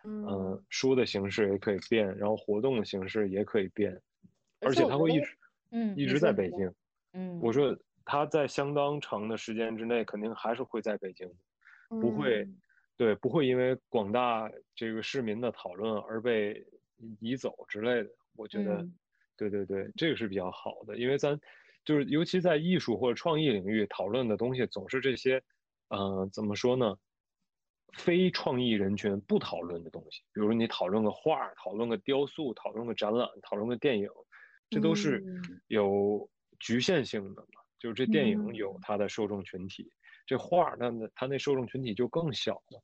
[0.07, 3.92] 嗯嗯，书的形式也可以变，然后活动的形式也可以变，
[4.61, 5.36] 而而且它会一直
[5.70, 6.72] 嗯，一直在北京。
[7.12, 11.28] 嗯，我说它在相当长的时间之内，肯定还是会在北京，
[11.88, 12.57] 不会嗯
[12.96, 16.64] 对，不会因为广大这个市民的讨论而被
[17.20, 18.11] 移走之类的。
[18.36, 18.94] 我觉得，嗯
[19.36, 21.38] 对对对，这个是比较好的，因为咱
[21.84, 25.42] 就是尤其在艺术或者创意领域讨论的东西，总是这些，
[25.88, 26.96] 呃，怎么说呢？
[27.97, 34.09] 非创意人群不讨论的东西，比如你讨论个画儿，讨论个雕塑，讨论个展览，讨论个电影，
[34.70, 36.28] 这都是嗯有
[36.61, 37.61] 局限性的嘛。
[37.78, 39.90] 就是这电影有嗯它的受众群体，
[40.26, 42.82] 这画儿那那它那受众群体就更小了。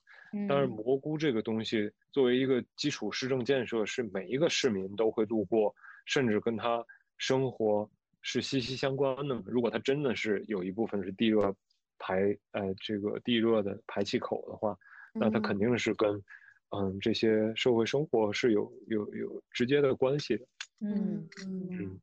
[0.48, 5.74] 但是嗯蘑菇这个东西作为一个基础市政建设，是每一个市民都会路过，
[6.06, 6.84] 甚至跟他
[7.18, 7.88] 生活
[8.22, 9.42] 是息息相关的嘛。
[9.46, 11.54] 如果它真的是有一部分是地热
[11.98, 14.78] 排呃这个地热的排气口的话，
[15.14, 16.22] 那它肯嗯定是跟
[16.70, 20.44] 嗯这些社会生活是有有有直接的关系的。
[20.80, 22.00] 嗯嗯嗯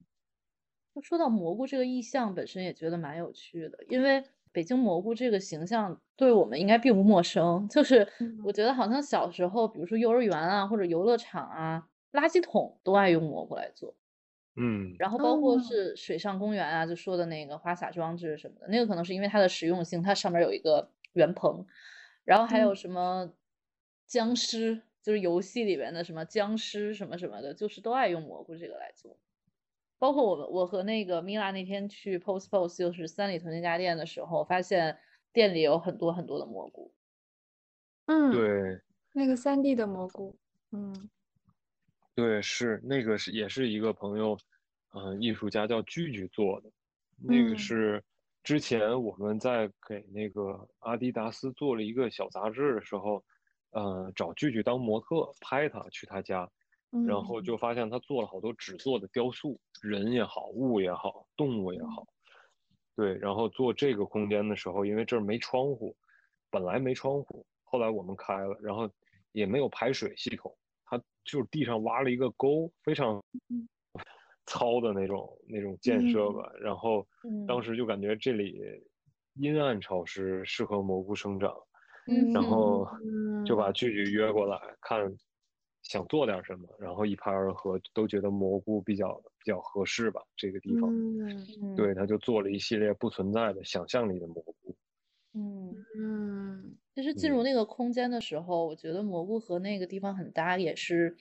[0.95, 7.68] 就说到蘑菇这个意象本身也觉得蛮有趣的，因为北京蘑菇这个形象对我们应该并不陌生。
[7.70, 8.07] 就是
[8.43, 13.95] 我嗯觉得好像小时候，比如说幼儿园啊或者游乐场啊，垃圾桶都爱用蘑菇来做。
[14.55, 21.66] 嗯然后包括哦是水上公园啊，就说的那个花洒装置什么的，那个可能是因为它的实用性，它上面有一个圆棚，
[22.30, 23.34] 然后还有嗯什么
[24.06, 29.18] 僵尸，就是游戏里边的什么僵尸什么什么的，就是都爱用蘑菇这个来做。
[29.98, 35.00] 包括我们，我和那个米拉那天去 Post Post，就是三里屯那家店的时候，发现
[35.34, 36.94] 店里有很多很多的蘑菇。
[38.06, 38.80] 嗯，对
[39.14, 40.38] 那个三 D 的蘑菇，
[40.70, 41.10] 嗯
[42.14, 44.38] 对，是那个是也是一个朋友，
[44.94, 46.70] 嗯、艺术家叫聚聚做的，
[47.18, 48.04] 那个嗯是
[48.44, 53.24] 之前我们在给那个阿迪达斯做了一个小杂志的时候，
[53.72, 56.50] 呃，找聚聚当模特拍他去他家，
[57.06, 57.44] 然后嗯。
[57.44, 62.08] 就发现他做了好多纸做的雕塑，人也好，物也好，动物也好，
[62.96, 65.96] 对，然后做这个空间的时候，因为这儿没窗户，
[66.50, 68.90] 本来没窗户，后来我们开了，然后
[69.34, 73.68] 也没有排水系统，它就是地上挖了一个沟，非常嗯
[74.50, 77.08] 糙的那种那种建设吧，然后
[77.45, 78.60] 当嗯时就感觉这里
[79.36, 81.54] 阴暗潮湿，适合蘑菇生长。
[82.08, 85.00] 嗯然后嗯就把聚聚约过来，看
[85.84, 90.93] 想做点什么，然后一拍而合，都觉得蘑菇比较比较合适吧，这个地方。
[91.76, 94.76] 对，他就做了一系列不存在的想象力的蘑菇。
[95.34, 95.86] 嗯。
[95.95, 101.16] 嗯其实进入嗯那个空间的时候，我觉得蘑菇和那个地方很搭，也是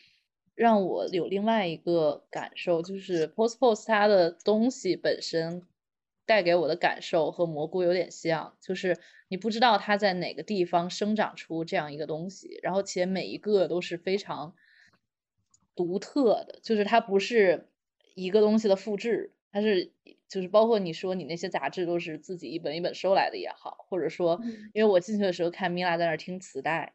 [0.58, 5.62] 让我有另外一个感受，就是 Post Post 它的东西本身
[6.26, 8.98] 带给我的感受和蘑菇有点像，就是
[9.28, 14.52] 你不知道它在哪个地方生长出这样一个东西，然后且每一个都是非常
[15.76, 17.68] 独特的，就是它不是
[18.16, 19.92] 一个东西的复制，它是
[20.28, 24.72] 就是包括你说你那些杂志都是自己一本一本收来的也好，或者说嗯。
[24.72, 26.94] 因为我进去的时候看米拉在那儿听磁带，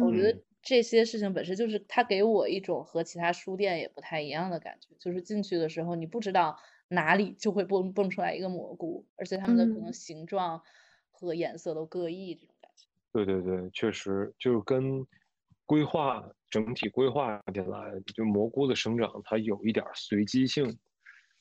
[0.00, 6.58] 我觉得嗯这些事情本身就是它给我一种和其他书店也不太一样的感觉，就是进去的时候你不知道
[6.88, 10.60] 哪里就会蹦蹦出来一个蘑菇，而且它们的可能嗯形状
[11.10, 12.86] 和颜色都各异，这种感觉。
[13.12, 15.04] 对对对，确实就是跟
[15.64, 20.76] 规划整体规划起来，就蘑菇的生长它有一点儿随机性。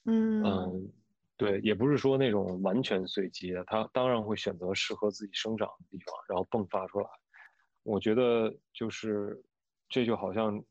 [0.05, 0.91] 嗯嗯，
[1.38, 7.07] 对，也不是说那种完全随机的，它当然会选择适合自己生长的地方，然后迸发出来。
[7.86, 9.39] 我觉得就是
[9.88, 10.61] 这就好像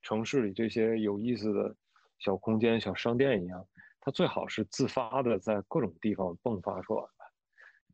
[0.00, 1.74] 城市里这些有意思的
[2.20, 3.66] 小空间、小商店一样，
[4.00, 7.04] 它最好是自发的在各种地方迸发出来，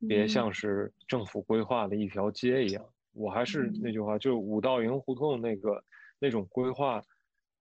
[0.07, 2.87] 别嗯像是政府规划的一条街一样。
[3.13, 5.83] 我还是那句话，就是五道营胡同那个
[6.19, 7.03] 那种规划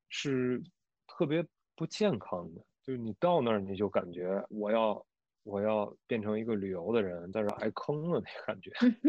[0.09, 0.61] 是
[1.07, 1.43] 特别
[1.73, 5.03] 不健康的，就是你到那儿你就感觉我要
[5.47, 8.69] 我要变成一个旅游的人，在这儿挨坑了那感觉，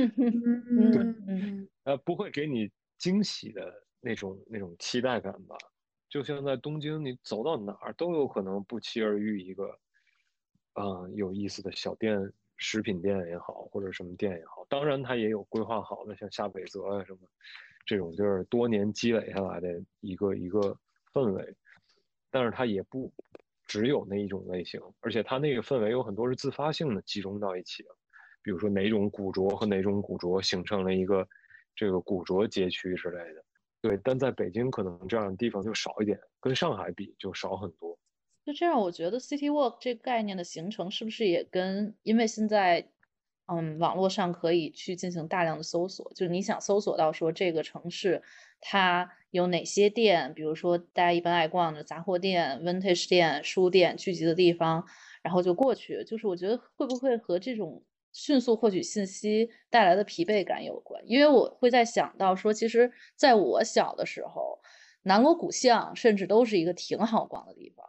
[0.78, 5.56] 嗯嗯呃，不会给你惊喜的那种那种期待感吧。
[6.08, 9.78] 就像在东京，你走到哪儿都有可能不期而遇一个，
[10.74, 14.64] 嗯、有意思的小店、食品店也好，或者什么店也好。
[14.68, 17.18] 当然，它也有规划好的，像下北泽啊什么
[17.84, 20.78] 这种，就是多年积累下来的一个一个
[21.12, 21.56] 氛围。
[22.30, 23.12] 但是它也不
[23.68, 27.90] 只有那一种类型，而且它那个氛围有很多是自发性的集中到一起的。
[28.42, 31.28] 比如说哪种古着和哪种古着形成了一个
[31.76, 33.44] 这个古着街区之类的。
[33.80, 37.96] 对，但在北京可能这样的地方就少一点，跟上海比就少很多。
[38.44, 42.90] 就这样，我觉得 City Walk 这个概念的形成，是不是也跟因为现在，
[43.46, 48.22] 嗯，网络上可以去进行大量的搜索，就你想搜索到说这个城市
[48.60, 54.84] 它有哪些店，比如说大家一般爱逛的杂货店、vintage 店、书店聚集的地方，
[55.22, 56.02] 然后就过去。
[56.04, 61.02] 就是我觉得会不会和这种迅速获取信息带来的疲惫感有关？
[61.06, 64.58] 因为我会在想到说，其实在我小的时候，
[65.02, 67.84] 南锣鼓巷甚至都是一个挺好逛的地方。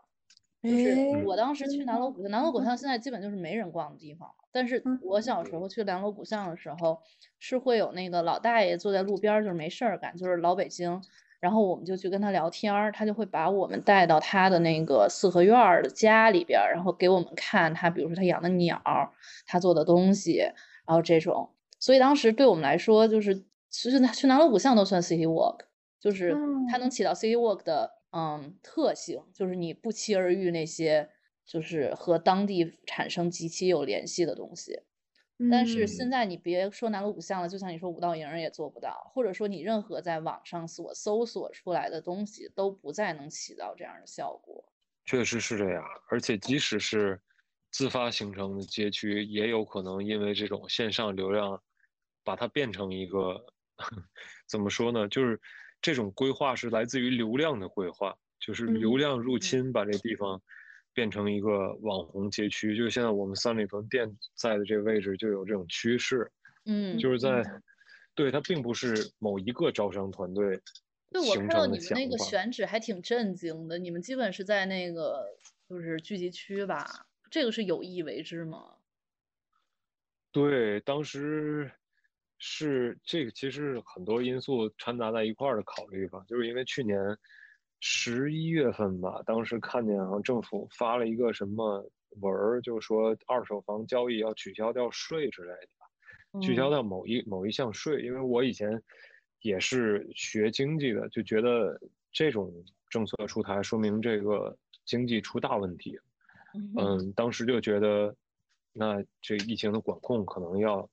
[0.62, 4.36] 就是我当时去南锣鼓巷，南锣鼓巷现在基本就是没人逛的地方了。
[4.52, 7.00] 但是嗯我小时候去南锣鼓巷的时候，
[7.40, 11.02] 是会有那个老大爷坐在路边儿，就是没事儿干，就是老北京。
[11.40, 19.10] 然后我们就去跟他聊天儿，他就会把我们带到他的那个四合院儿的家里边儿，然后给我们看他，比如说他养的鸟儿，
[19.46, 20.40] 他做的东西，
[20.86, 21.50] 然后这种。
[21.80, 23.34] 所以当时对我们来说，就是
[23.70, 25.60] 其实去南锣鼓巷都算 city walk，
[26.00, 26.36] 就是
[26.70, 31.10] 它能起到 city walk 的嗯特性，就是你不期而遇那些
[31.46, 34.82] 就是和当地产生极其有联系的东西。
[35.48, 44.72] 但是现嗯在你别说南锣鼓巷了，就像你说五道营也做不到，或者说你任何在网上所搜索出来的东西都不再能起到这样的效果。
[45.06, 47.20] 确实是这样，而且即使是
[47.72, 51.62] 自发形成的街区，也有可能因为这种线上流量，
[52.24, 53.36] 把它变成一个
[54.48, 55.08] 怎么说呢？
[55.08, 55.40] 就是
[55.82, 60.42] 这种规划是来自于流量的规划，就是流嗯量入嗯侵把这地方
[61.00, 62.76] 变成一个网红街区。
[62.76, 66.30] 就是现在我们三里屯店在的这个位置就有这种趋势，
[66.66, 67.42] 嗯，就是在
[68.14, 70.60] 对它并不是某一个招商团队
[71.10, 72.18] 对，我形看到你们那个。
[72.18, 75.26] 选址还挺震惊的，你们基本是在那个
[75.70, 77.06] 就是聚集区吧？
[77.32, 78.76] 这个是有意为之吗？
[80.34, 81.72] 对，当时
[82.40, 87.00] 是这个，其实很多因素掺杂在一块儿的考虑吧，就是因为去年
[87.80, 91.90] 十一月份吧，当时看见好像政府发了一个什么
[92.22, 98.82] 文儿，就是说二手房交易要取消掉税之类的吧，取消嗯掉某一某一项税，因为我以前
[99.42, 101.80] 也是学经济的，就觉得
[102.12, 102.52] 这种
[102.90, 105.98] 政策出台，说明这个经济出大问题。
[106.54, 108.14] 嗯嗯，当时就觉得，
[108.74, 110.90] 那这疫情的管控可能要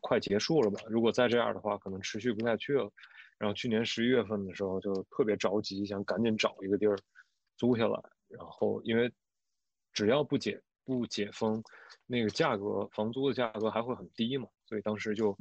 [0.00, 0.80] 快结束了吧？
[0.88, 2.90] 如果再这样的话，可能持续不下去了。
[3.42, 6.96] 然后去年十一月份的时候就特别着急，想赶紧找一个地儿
[7.56, 8.00] 租下来。
[8.28, 9.12] 然后因为
[9.92, 11.60] 只要不解不解封，
[12.06, 15.36] 那个价格房租的价格还会很低嘛，所以当时就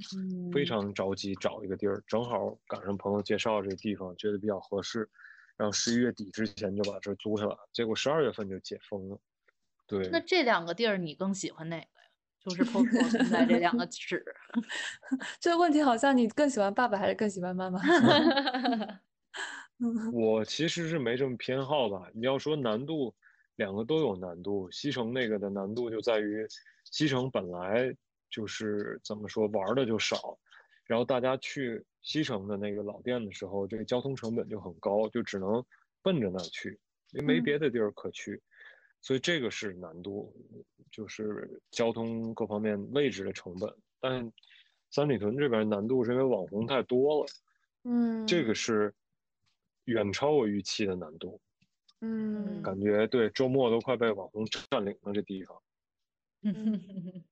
[0.49, 5.07] 非嗯常着急找一个地儿，正好赶上朋友介绍这个地方，觉得比较合适，
[5.55, 9.19] 然后十一月底之前就把这儿租下来，结果十二月份就解封了。
[9.85, 12.00] 对，那这两个地儿你更喜欢哪个呀？
[12.43, 14.23] 就是 Poco 现 在这两个址。
[15.39, 17.79] 这个问题好像你更喜欢爸爸还是更喜欢妈妈？
[19.79, 22.07] 嗯 我其实是没什么偏好吧。
[22.13, 23.13] 你要说难度，
[23.55, 24.69] 两个都有难度。
[24.71, 26.45] 西城那个的难度就在于，
[26.91, 27.91] 西城本来
[28.29, 30.37] 就是怎么说玩的就少，
[30.85, 35.63] 然后大家去西城的那个老店的时候，这个交通成本就很高，就只能
[36.03, 36.79] 奔着那儿去，
[37.11, 38.39] 因为没嗯别的地儿可去，
[39.01, 40.33] 所以这个是难度，
[40.91, 43.73] 就是交通各方面位置的成本。
[43.99, 44.31] 但
[44.89, 47.31] 三里屯这边难度是因为网红太多了。
[47.83, 48.93] 嗯，这个是
[49.85, 51.39] 远超我预期的难度，
[52.01, 55.59] 嗯感觉对周末都快被网红占领了这地方。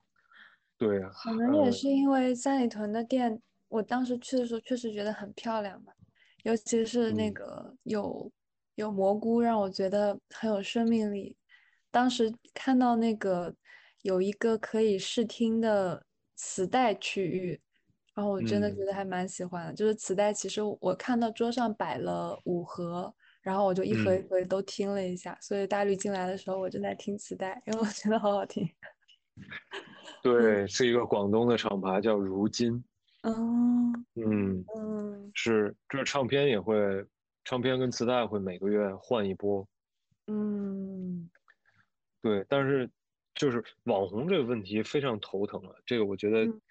[0.77, 5.93] 对呀，可能也呃是因为三里屯的店，我当时去的时候确实觉得很漂亮吧，
[6.43, 8.31] 尤其是那嗯个有
[8.75, 11.35] 有蘑菇，让我觉得很有生命力。
[11.91, 13.53] 当时看到那个
[14.01, 16.03] 有一个可以试听的
[16.35, 17.59] 磁带区域，
[18.13, 19.73] 然后我真的嗯觉得还蛮喜欢的。
[19.73, 25.37] 就是磁带，其实我看到桌上摆了五盒，然后我就一盒一嗯盒都听了一下。
[25.41, 28.69] 所以大绿进来的时候，我正在听磁带，因为我觉得好好听。
[30.21, 32.83] 对， 是一个广东的厂牌叫如今，
[33.23, 36.75] 嗯嗯，嗯是这唱片也会，
[37.45, 39.67] 唱片跟磁带会每个月换一波。
[40.27, 41.29] 嗯
[42.21, 42.89] 对，但是
[43.35, 46.61] 就是网红这个问题非常头疼了，这个我觉得嗯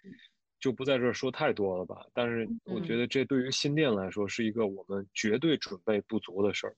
[0.61, 2.05] 就不在这儿说太多了吧。
[2.13, 6.77] 但是我觉嗯得这对于新店来说是一个我们绝对准备不足的事儿。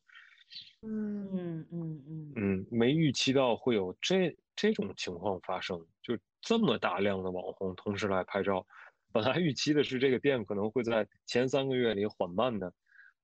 [0.83, 8.67] 嗯嗯嗯嗯嗯，没预期到会有这这种情况发生，就这么大量的网红同时来拍照。
[9.13, 12.73] 本来预期的是这个店可能会在前三个月里缓慢的，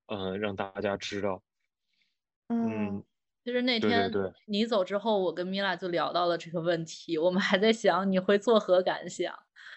[0.07, 1.43] 嗯、让大家知道。
[2.49, 3.05] 嗯嗯，
[3.47, 4.11] 其实那天
[4.47, 9.33] 你走之后，我跟米拉就聊到了这个问题，我们还在想你会作何感想，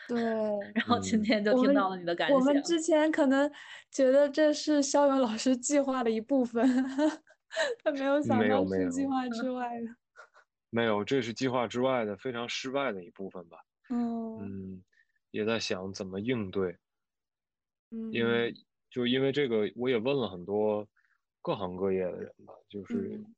[0.07, 0.17] 对。
[0.73, 2.63] 然后今嗯天就听到了你的感想我们想。
[2.63, 3.47] 之前可能
[3.91, 6.65] 觉得这是肖勇老师计划的一部分，
[7.83, 9.85] 他没有想没到是计划之外的。
[10.71, 13.59] 没有，这是计划之外的非常失败的一部分吧。
[13.89, 14.83] 嗯嗯，
[15.29, 16.75] 也在想怎么应对。
[18.11, 18.51] 因嗯为
[18.89, 20.87] 就因为这个，我也问了很多
[21.43, 23.35] 各行各业的人吧，就是嗯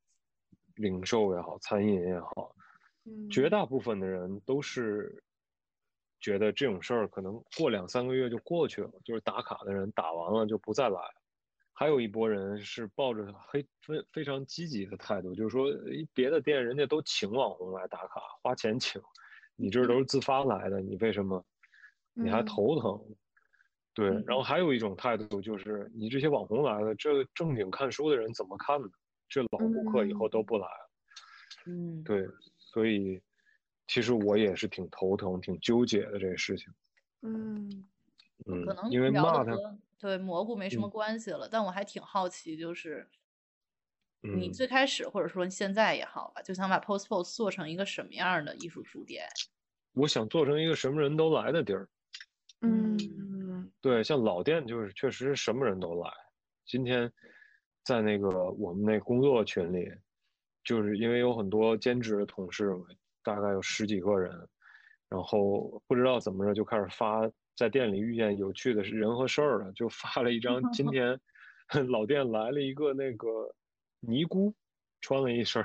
[0.81, 2.55] 零售也好，餐饮也好，
[3.05, 5.23] 嗯绝大部分的人都是
[6.19, 11.21] 觉得这种事儿可能过两三个月就过去了，就是打卡的人打完了就不再来了。
[11.73, 15.65] 还有一波人是抱着非非非常积极的态度，就是说，
[16.13, 19.01] 别的店人家都请网红来打卡，花钱请，
[19.55, 21.43] 你这都是自发来的，你为什么
[22.13, 23.01] 你还嗯头疼？
[23.95, 28.87] 对，然后嗯还有一种态度就是，你这些网红来了，这正经看书的人怎么看呢？
[29.31, 30.91] 这老顾客以后都不来了。
[31.65, 32.27] 嗯，对，
[32.57, 33.21] 所以
[33.87, 36.67] 其实我也是挺头疼、挺纠结的这个事情。
[37.21, 37.87] 嗯
[38.45, 43.07] 嗯可，能因为聊骂他，的和对蘑菇没什么嗯关系了，但我还挺好奇，就是
[44.19, 49.25] 你嗯，最开始或者说现在也好吧，就想把 Post Post 做成一个什么样的艺术书店？
[49.93, 51.87] 我想做成一个什么人都来的地儿。
[52.61, 56.11] 嗯对，像老店就是确实什么人都来。
[56.65, 57.11] 今天
[57.83, 59.91] 在那个我们那工作群里，
[60.63, 62.85] 就是因为有很多兼职的同事嘛，
[63.23, 64.31] 大概有十几个人，
[65.09, 71.19] 然后不知道怎么着就开始发在店里遇见有趣的人和事儿了，就发了一张 今天
[71.89, 73.27] 老店来了一个那个
[73.99, 74.53] 尼姑，
[75.01, 75.63] 穿了一身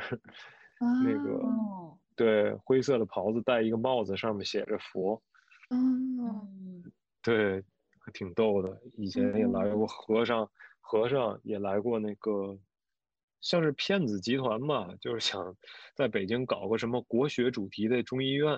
[1.04, 5.22] 那个哦，对灰色的袍子，戴一个帽子，上面写着佛。
[5.70, 6.92] 嗯嗯
[7.22, 7.60] 对，
[7.98, 8.80] 还挺逗的。
[8.96, 10.48] 以前也来过和尚，
[10.88, 12.56] 和尚也来过那个，
[13.40, 15.56] 像是骗子集团吧，就是想
[15.96, 18.56] 在北京搞个什么国学主题的中医院，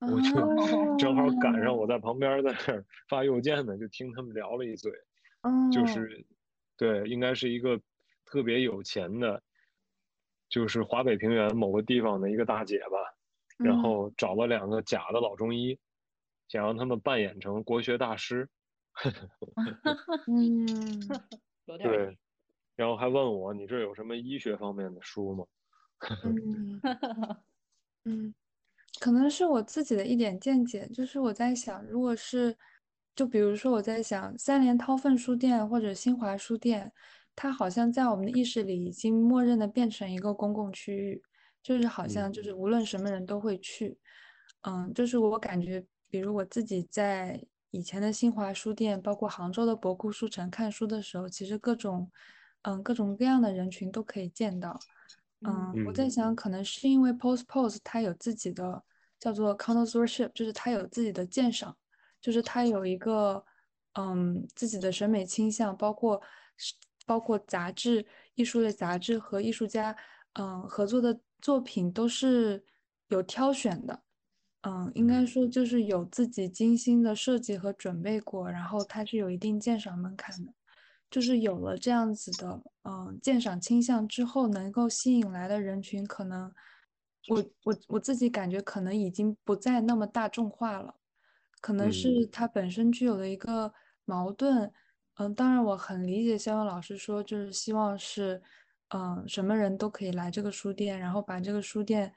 [0.00, 4.92] 我就哦 正好赶上我在旁边在那儿发邮件呢，就听他们聊了一嘴，
[5.72, 6.26] 就哦是，
[6.76, 7.80] 对，应该是一个
[8.26, 9.42] 特别有钱的，
[10.50, 12.98] 就是华北平原某个地方的一个大姐吧，
[13.56, 15.78] 然嗯后找了两个假的老中医，
[16.48, 18.48] 想让他们扮演成国学大师，
[20.28, 20.66] 嗯
[21.66, 22.18] 有点对，
[22.74, 25.44] 然后还问我你这有什么医学方面的书吗？
[26.24, 26.80] 嗯
[28.04, 28.34] 嗯，
[29.00, 32.56] 可能是我自己的一点见解，就是我在想，如果是，
[33.14, 36.92] 就比如说我在想，三联韬奋书店或者新华书店，
[37.34, 41.22] 它好像在我们的意识里已经默认的变成一个公共区域，
[41.62, 43.98] 就是好像嗯就是无论什么人都会去。
[44.62, 47.40] 嗯，就是我感觉，比如我自己在
[47.70, 52.10] 以前的新华书店，包括杭州的博库书城看书的时候，其实各种
[52.62, 54.78] 嗯各种各样的人群都可以见到。
[55.42, 58.82] 嗯，我在嗯想，可能是因为 Post Post 它有自己的
[59.20, 61.76] 叫做 connoisseurship，就是它有自己的鉴赏，
[62.20, 63.44] 就是它有一个
[63.92, 66.20] 嗯自己的审美倾向，包括
[66.56, 69.94] 是包括杂志、艺术类杂志和艺术家
[70.32, 72.64] 嗯合作的作品都是
[73.08, 74.02] 有挑选的。
[74.66, 80.52] 嗯，应该嗯说就是有自己精心的设计和准备过，然后它是有一定鉴赏门槛的。
[81.08, 86.52] 就是有了这样子的嗯鉴赏倾向之后，能够吸引来的人群，可能
[87.28, 90.96] 我我我自己感觉可能已经不再那么大众化了，
[91.60, 93.72] 可能是嗯它本身具有的一个
[94.04, 94.72] 矛盾。
[95.18, 98.42] 嗯，当然我很理解肖勇老师说，就是希望是
[98.88, 102.12] 嗯什么人都可以来这个书店，然后把这个书店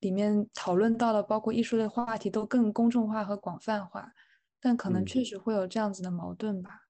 [0.00, 4.12] 里面讨论到的包括艺术类话题都更公众化和广泛化，
[4.60, 5.06] 但可能嗯。
[5.06, 6.82] 确实会有这样子的矛盾吧。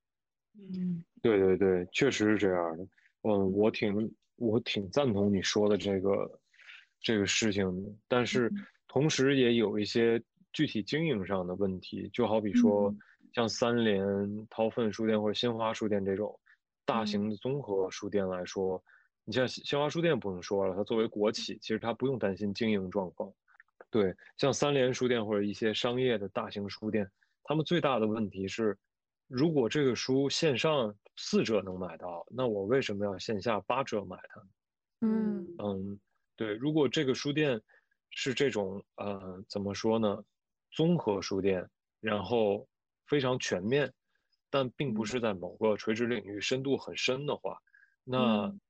[0.54, 1.04] 嗯。
[1.22, 2.84] 对对对，确实是这样的。
[3.22, 6.40] 嗯，我挺我挺赞同你说的这个
[7.00, 8.66] 这个事情的，但是嗯。
[8.88, 13.02] 同时也有一些具体经营上的问题，就好比说嗯。
[13.32, 14.04] 像三联、
[14.50, 16.38] 韬奋书店或者新华书店这种
[16.84, 17.30] 大型嗯。
[17.30, 18.82] 的综合书店来说，
[19.24, 23.32] 你像新新华书店不用说了，它作为国企，其实它不用担心经营状况。
[23.90, 27.10] 对，像三联书店或者一些商业的大型书店，
[27.44, 28.76] 他们最大的问题是，
[29.28, 34.42] 如果这个书线上四折能买到，那我为什么要线下八折买它？
[35.06, 36.00] 嗯嗯，
[36.36, 37.60] 对，如果这个书店
[38.10, 40.22] 是这种呃怎么说呢，
[40.72, 41.64] 综合书店，
[42.00, 42.66] 然后
[43.06, 43.92] 非常全面，
[44.50, 47.56] 但并不嗯是在某个垂直领域深度很深的话，
[48.02, 48.60] 那嗯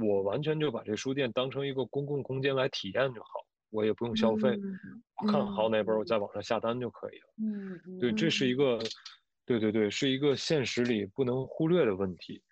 [0.00, 3.28] 我完全就把这书店当成一个公共空间来体验就好，
[3.70, 4.78] 我也不用消费，嗯
[5.20, 7.26] 我看好嗯哪本儿我在网上下单就可以了。
[7.42, 8.78] 嗯对，这是一嗯个，
[9.44, 12.42] 对对对，是一个现实里不能忽略的问题。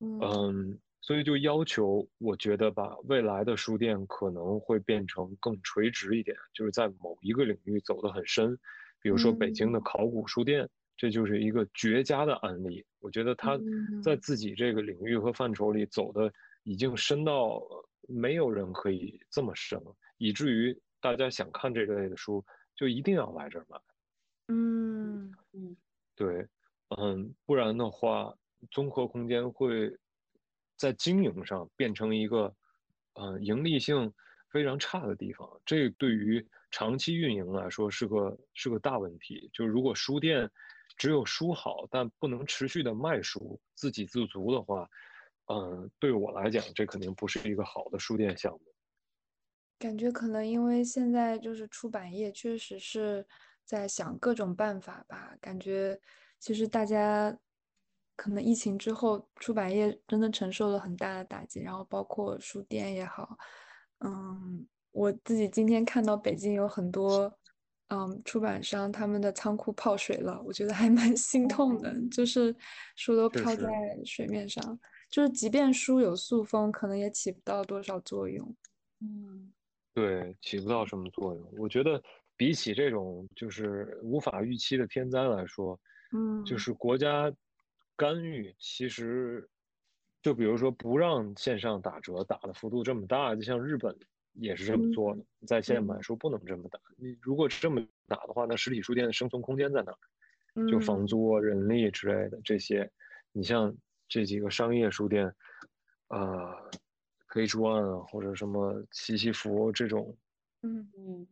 [0.00, 8.58] 嗯嗯，所以就要求，我觉得吧，未来的书店可能会变成更垂直一点，就是在某一个领域走得很深。
[9.00, 12.84] 比如说北京的嗯考古书店，这就是一个绝佳的案例。
[12.98, 13.56] 我觉得它
[14.02, 16.32] 在嗯自己这个领域和范畴里走的
[16.66, 17.62] 已经深到
[18.08, 22.44] 没有人可以这么深了，以至于大家想看这类的书，
[22.74, 23.78] 就一定要来这儿买。
[24.48, 25.76] 嗯嗯
[26.16, 26.44] 对，
[26.98, 28.34] 嗯，不然的话，
[28.72, 29.96] 综合空间会
[30.76, 32.52] 在经营上变成一个，
[33.14, 34.12] 嗯，盈利性
[34.50, 35.48] 非常差的地方。
[35.64, 39.48] 这对于长期运营来说是个是个大问题。
[39.52, 40.50] 就是如果书店
[40.96, 44.88] 只有书好，但不能持续的卖书，自给自足的话，
[45.46, 48.60] 嗯，对我来讲，这肯定不是一个好的书店项目。
[49.78, 53.26] 感觉可能因为现在就是出版业确实是
[53.64, 56.00] 在想各种办法吧，感觉
[56.40, 57.38] 其实大家
[58.16, 63.36] 可能疫情之后，出版业真的承受了很大的打击，然后包括书店也好，
[64.00, 67.30] 嗯，我自己今天看到北京有很多
[67.88, 72.56] 嗯出版商他们的仓库泡水了，我觉得还蛮心痛的，就是
[72.96, 73.68] 书都确飘在
[74.06, 78.54] 水面上，就是即便书有塑封，可能也起不到多少作用。
[79.00, 79.52] 嗯
[79.94, 81.48] 对，起不到什么作用。
[81.58, 82.02] 我觉得
[82.36, 85.78] 比起这种就是无法预期的天灾来说，
[86.12, 87.32] 嗯就嗯是国家
[87.96, 89.48] 干预，其实
[90.22, 93.96] 就比如说不让线上打折，打的幅度这么大，就像日本
[94.34, 96.78] 也是这么做的，在线买嗯书不能这么打。
[96.98, 100.68] 你如果这么打的话，那实体书店的生存空间在哪儿？
[100.70, 102.90] 就房嗯租啊、人力之类的这些，
[103.32, 103.74] 你像
[104.08, 105.26] 这几个商业书店，
[106.08, 106.70] 呃
[107.32, 110.16] ，Page One 啊或者什么西西弗这种，
[110.62, 110.92] 嗯。
[110.96, 111.26] 嗯。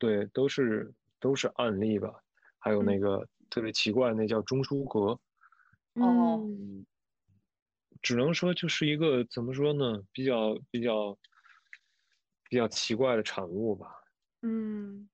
[0.00, 0.90] 对，都是
[1.20, 2.10] 都是案例吧。
[2.58, 3.00] 还有那嗯。
[3.00, 5.18] 个特别奇怪，那叫中书阁，
[5.94, 6.84] 哦嗯
[8.02, 11.16] 只能说就是一个怎么说呢，比较比较
[12.48, 14.00] 比较奇怪的产物吧。
[14.42, 15.10] 嗯。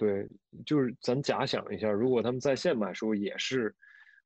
[0.00, 0.28] 对，
[0.66, 3.74] 就是咱假想一下，如果他们在线买书也是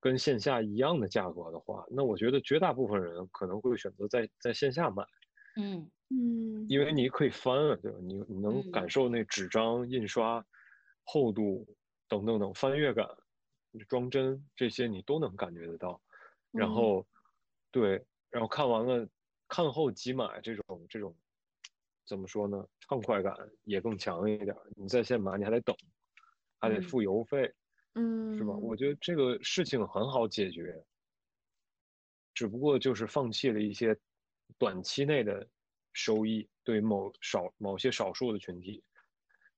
[0.01, 5.05] 跟线下一样的价格的话，那我觉得绝大部分人可能会选择在在线下买，
[5.57, 7.99] 嗯嗯因为你可以翻啊，对吧？
[8.03, 10.45] 你你能感嗯受那纸张印刷
[11.05, 11.67] 厚度
[12.09, 13.07] 等等等翻阅感、
[13.89, 16.01] 装帧这些你都能感觉得到。
[16.55, 17.07] 然嗯后，
[17.71, 19.09] 对，然后看完了，
[19.49, 21.17] 看后即买这种这种，
[22.07, 22.67] 怎么说呢？
[22.81, 23.33] 畅快感
[23.65, 24.63] 也更强一点儿。
[24.77, 25.75] 你在线买，你还得等，
[26.59, 27.53] 还得嗯付邮费，
[28.37, 28.55] 是吧？
[28.55, 30.85] 嗯我觉得这个事情很好解决，
[32.35, 33.97] 只不过就是放弃了一些
[34.59, 35.47] 短期内的
[35.93, 38.83] 收益，对某少某些少数的群体，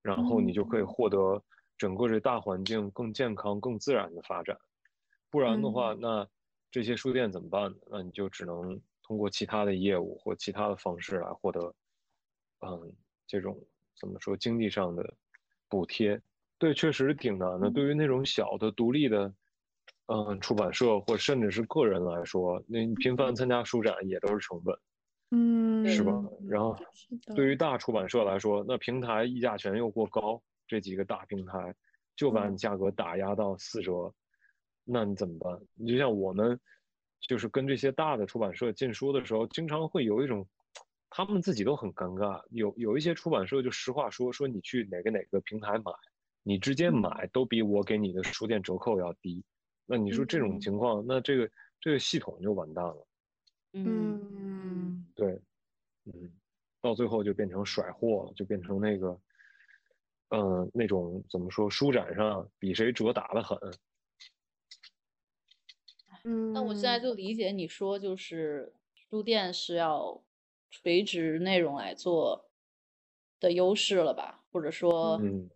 [0.02, 1.42] 然后你就可以获得
[1.76, 4.56] 整个这大环境更健康、更自然的发展。
[5.30, 6.26] 不然的话，那
[6.70, 7.76] 这些书店怎么办呢？
[7.90, 11.74] 那你就只能通过其他的业务或其他的方式来获得，
[12.60, 13.58] 嗯，这种
[13.94, 15.14] 怎么说经济上的
[15.68, 16.20] 补贴？
[16.62, 17.68] 对，确实挺难的。
[17.68, 19.34] 对于那种小的独立的。
[20.06, 24.76] 嗯，出版社或甚至是个人来说，那频繁参加书展也都是成本，
[25.30, 26.12] 嗯，是吧？
[26.46, 26.76] 然后
[27.34, 31.74] 对于大出版社来说，那平台议价权又过高，这几个大平台
[32.14, 34.12] 就把你价格打压到四折，
[34.84, 35.58] 那你怎么办？
[35.74, 36.60] 你就像我们，
[37.20, 40.46] 就是跟这些大的出版社进书的时候，经常会有一种，
[41.08, 42.42] 他们自己都很尴尬。
[42.50, 45.92] 有有一些出版社就实话说，说你去哪个哪个平台买，
[46.42, 49.44] 你直接买都比我给你的书店折扣要低。
[49.86, 53.06] 那你说这种情况，那这个这个系统就完蛋了。
[53.74, 55.40] 嗯，对，
[56.04, 56.32] 嗯，
[56.80, 59.20] 到最后就变成甩货了，就变成那个，
[60.28, 63.58] 嗯，那种怎么说，书展上比谁折打的狠。
[66.24, 70.22] 嗯，那我现在就理解你说，就是书店是要
[70.70, 72.48] 垂直内容来做
[73.40, 74.44] 的优势了吧？
[74.52, 75.50] 或者说，嗯，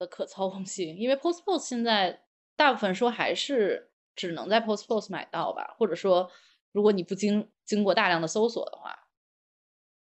[0.00, 2.24] 的可操控性，因为 Post Post 现在。
[2.56, 6.30] 大部分说还是只能在 Post Post 买到吧，或者说，
[6.72, 8.94] 如果你不经经过大量的搜索的话，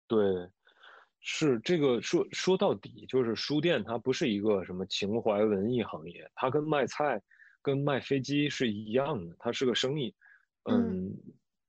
[0.07, 0.19] 对，
[1.19, 7.23] 是这个说说到底就是书店它不是一个什么情怀文艺行业，它跟卖菜、
[7.63, 10.15] 跟卖飞机是一样的，它是个生意。
[10.71, 11.11] 嗯，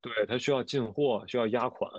[0.01, 1.89] 对，它需要进货，需要压款，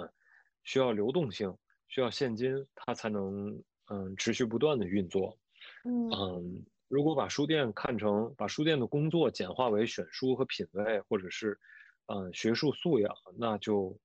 [0.65, 1.57] 需要流动性，
[1.89, 5.39] 需要现金，它才能嗯持续不断的运作。
[5.85, 6.65] 嗯。
[6.89, 11.59] 如果把书店看成把书店的工作简化为选书和品味，或者是，
[12.07, 13.99] 嗯，学术素养，那就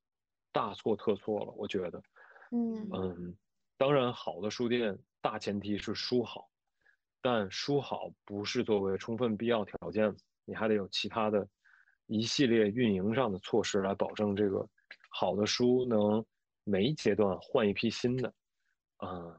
[0.52, 1.52] 大错特错了。
[1.56, 2.02] 我觉得，
[2.52, 3.38] 嗯嗯，
[3.78, 6.50] 当然，好的书店大前提是书好，
[7.22, 10.16] 但书好不是作为充分必要条件，
[10.46, 11.48] 你还得有其他的
[12.08, 14.68] 一系列运营上的措施来保证这个
[15.12, 16.26] 好的书能
[16.64, 18.34] 每一阶段换一批新的，
[18.98, 19.38] 啊，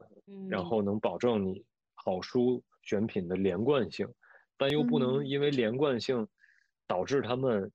[0.49, 1.65] 然后能保证你
[2.03, 2.63] 好书。
[2.83, 4.11] 选品的连贯性，
[4.57, 6.27] 但又不能因为连贯性
[6.87, 7.71] 导致他们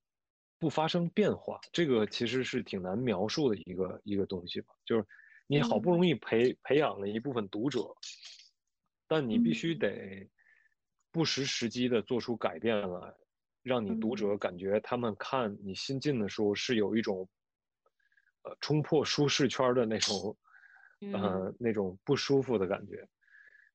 [0.58, 1.60] 不发生变化。
[1.70, 4.74] 这个其实是挺难描述的一个一个东西吧。
[4.84, 5.06] 就是
[5.46, 7.86] 你好不容易培培养了一部分读者，
[9.06, 10.28] 但你必须得
[11.12, 13.14] 不时时机的做出改变来，
[13.62, 17.28] 让你读者感觉他们看你新进的书是有一种
[18.42, 20.36] 呃冲破舒适圈的那种
[21.12, 23.08] 呃那种不舒服的感觉。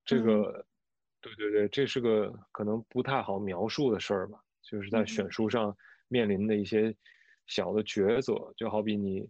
[0.05, 0.65] 这个。
[1.23, 5.77] 对对对，这是个可能不太好描述的事儿吧，就是在选书上
[6.07, 6.91] 面临的一些
[7.45, 9.29] 小的抉择，就好比你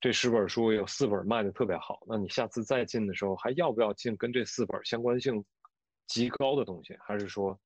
[0.00, 5.44] 这十本书有四本卖的特别好，那你下次再进的时候还要不要进跟这四本相关性
[6.08, 7.56] 极高的东西，还是说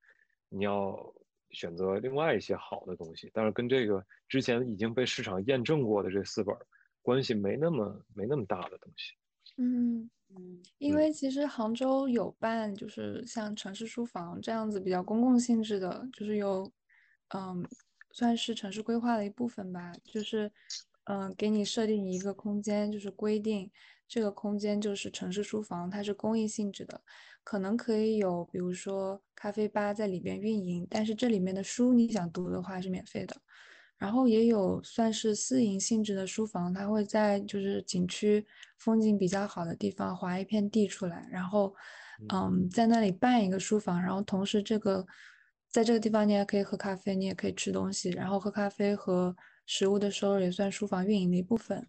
[0.51, 0.95] 你要
[1.53, 6.55] 选择另外一些好的东西，但是跟这个之前已经被市场验证过的这四本
[7.01, 9.15] 关系没那么没那么大的东西？
[9.57, 10.11] 嗯。
[10.31, 16.71] 嗯，因为其实杭州有办，就是像城市书房这样子比较公共性质的，就是有，
[17.35, 17.67] 嗯，
[18.11, 19.93] 算是城市规划的一部分吧。
[20.05, 20.53] 就是，
[21.05, 23.71] 嗯，给你设定一个空间，就是规定
[24.07, 27.03] 这个空间就是城市书房，它是公益性质的，
[27.43, 33.41] 可能可以有，比如说咖啡吧在里边运营，但是这里面的书你想读的话是免费的。
[33.99, 38.47] 然后也有算是私营性质的书房，它会在就是景区
[38.79, 41.75] 风景比较好的地方划一片地出来，然后，
[42.33, 45.05] 嗯，在那里办一个书房，然后同时这个
[45.69, 49.35] 在这个地方你也可以喝咖啡，你也可以吃东西，然后喝咖啡和
[49.67, 51.87] 食物的收入也算书房运营的一部分。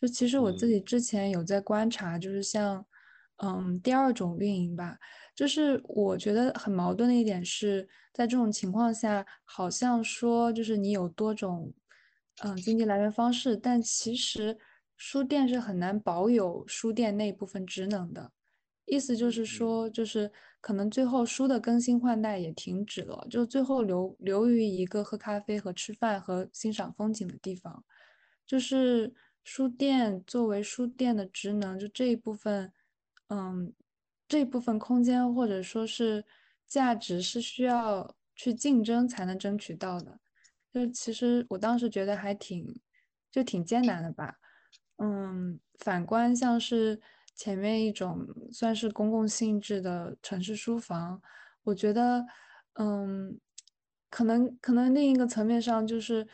[0.00, 2.84] 就其实我自己之前有在观察，就是像，
[3.36, 4.98] 嗯，第二种运营吧。
[5.34, 11.72] 就是我觉得很矛盾的一点是在这种情况下，好像说就是你有多种，
[12.42, 14.58] 嗯，经济来源方式，但其实
[14.96, 18.30] 书店是很难保有书店那部分职能的。
[18.84, 20.30] 意思就是说，就是
[20.60, 27.82] 可能最后书的更新换代也停止了，就最后留留于一个喝咖啡和吃饭和欣赏风景的地方。
[28.44, 29.14] 就是
[29.44, 32.70] 书店作为书店的职能，就这一部分，
[33.32, 33.74] 嗯。
[34.28, 36.24] 这部分空间或者说是
[36.66, 40.20] 价值是需要去竞争才能争取到的，
[40.72, 42.80] 就其实我当时觉得还挺
[43.30, 44.36] 就挺艰难的吧。
[44.96, 46.98] 嗯，反观像是
[47.34, 51.20] 前面一种算是公共性质的城市书房，
[51.64, 52.24] 我觉得
[52.80, 53.38] 嗯，
[54.08, 56.26] 可能可能另一个层面上就是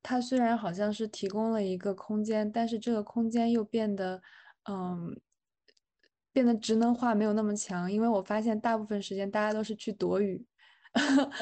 [0.00, 4.22] 它虽然好像是提供了一个空间，但是这个空间又变得，
[4.70, 5.20] 嗯，
[6.32, 10.44] 变得职能化没有那么强，因为我发现大部分时间大家都是去躲雨，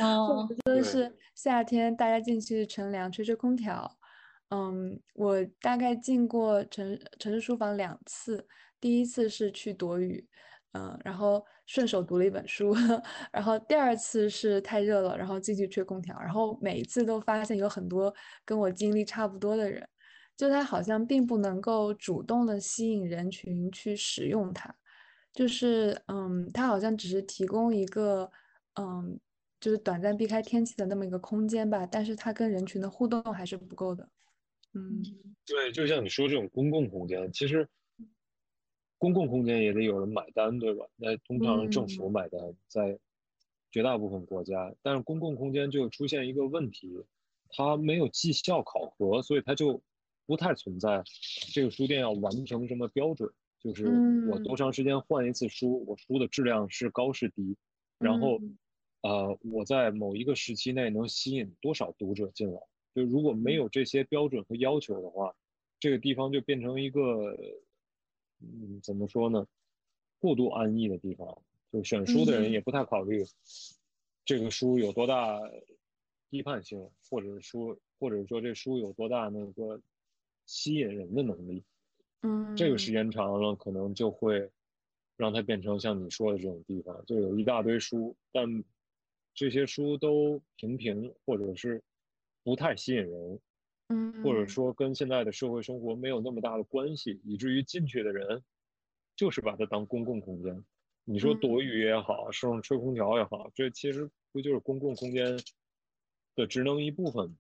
[0.65, 3.97] 或者说是夏天大家进去乘凉吹吹空调。
[4.51, 8.47] 嗯，我大概进过城城市书房两次，
[8.81, 10.27] 第一次是去躲雨。
[10.73, 12.73] 嗯，然后顺手读了一本书，
[13.33, 18.15] 然后第二次是太热了，然后进去吹空调，然后每一次都发现有很多
[18.45, 19.85] 跟我经历差不多的人，
[20.37, 24.73] 就他好像并不能够主动的吸引人群去使用它，
[25.33, 28.31] 就是嗯，它好像只是提供一个
[28.75, 29.19] 嗯，
[29.61, 34.09] 就是短暂避开天气的那么一个空间吧，但是它跟人群的互动还是不够的，
[34.75, 35.03] 嗯，
[35.47, 37.69] 对，就像你说这种公共空间，其实。
[38.99, 40.85] 公共空间也得有人买单，对吧？
[40.97, 42.39] 那通常政府买单，
[42.69, 42.99] 在
[43.71, 47.03] 绝大部分国家，但是公共空间就出现一个问题，
[47.49, 49.83] 它没有绩效考核，所以它就
[50.27, 51.03] 不太存在
[51.55, 53.87] 这个书店要完成什么标准，就是
[54.29, 57.57] 我多长时间换一次书，我书的质量是高是低，
[57.99, 58.41] 然后
[59.03, 62.61] 呃我在某一个时期内能吸引多少读者进来，
[62.95, 65.35] 就如果没有这些标准和要求的话，
[65.79, 67.37] 这个地方就变成一个。
[68.43, 69.47] 嗯，怎么说呢？
[70.19, 73.23] 过度安逸的地方，就选书的人也不太考虑
[74.25, 75.39] 这个书有多大
[76.31, 79.79] 批判性，或者说，或者说这书有多大那个
[80.47, 81.63] 吸引人的能力。
[82.23, 84.51] 嗯，这个时间长了，可能就会
[85.17, 88.65] 让它变成像你说的这种地方，就有一大堆书，但
[89.35, 91.83] 这些书都平平，或者是
[92.43, 93.41] 不太吸引人。
[93.93, 98.41] 嗯或者说跟现在的社会生活没有那么大的关系，以至于进去的人
[99.17, 100.65] 就是把它当公共空间。
[101.05, 105.37] 你说躲雨也好，上吹空调也好，这其实不就是公共空间
[106.37, 107.37] 的职能一部分？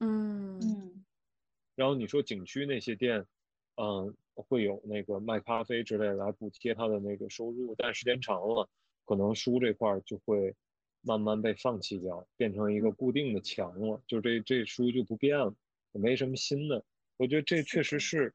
[0.00, 1.04] 嗯嗯。
[1.76, 3.24] 然后你说景区那些店，
[3.82, 8.68] 嗯，会有那个卖咖啡之类的来补贴他的那个收入，但时间长了，
[9.04, 10.54] 可能书这块就会
[11.00, 15.52] 慢慢被放弃掉，变成一个固定的墙了，就这这书就不变了。
[15.94, 16.82] 也没什么新的，
[17.16, 18.32] 我觉得这确实是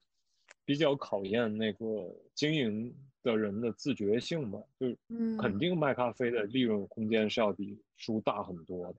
[0.65, 2.93] 比较考验那个经营
[3.23, 4.61] 的人的自觉性吧。
[4.77, 4.97] 就是
[5.39, 8.95] 肯定卖咖啡的利润空间是要比书大很多的。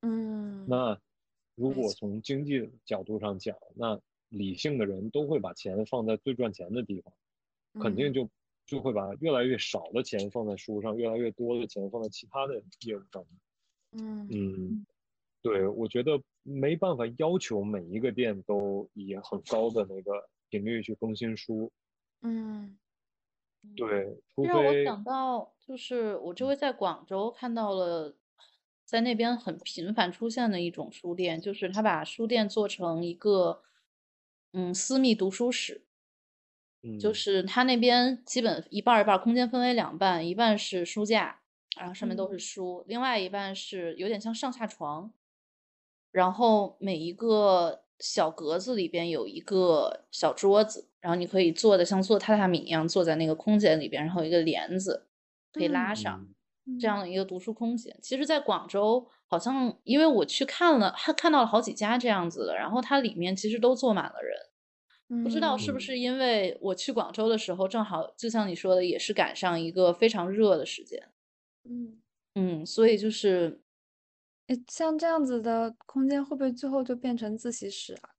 [0.00, 0.98] 嗯，那
[1.54, 4.00] 如果从经济角度上讲，那
[4.30, 7.12] 理性的人都会把钱放在最赚钱的地方，
[7.82, 8.28] 肯定就
[8.64, 14.02] 就会把越来越少的钱放在书上，越来越多的钱放在其他的业务上面。
[14.02, 14.86] 嗯嗯。
[15.42, 21.72] 对，我觉得没办法要求每一个店都以很高的那个频率去更新书。
[22.20, 22.76] 嗯，
[23.74, 28.14] 对，除让我想到就是我这回在广州看到了，
[28.84, 33.62] 在那边很频繁出现的一种书店，就是他把书店做成一个
[34.52, 35.84] 嗯私密读书室。
[36.82, 41.40] 嗯，就是他那边基本一半一半，空间分为两半，一半是书架，
[41.76, 45.12] 然后上面都是书，另外一半是有点像上下床。
[46.10, 55.06] 然后每一个小格子里边有一个小桌子，然后你可以坐的像坐榻榻米一样坐在那个空间里边，然后一个帘子
[55.52, 56.26] 可以拉上，
[56.80, 57.96] 这样的一个读书空间。
[58.02, 71.12] 其实，在广州好像因为我去看了，还看到了好几家这样子的，然后它里面其实都坐满了人，不知道是不是因为我去广州的时候正好就像你说的，也是赶上一个非常热的时间，
[71.64, 72.00] 嗯
[72.36, 73.62] 嗯，所以就是。
[74.68, 78.10] 像这样子的空间会不会最后就变成自习室啊？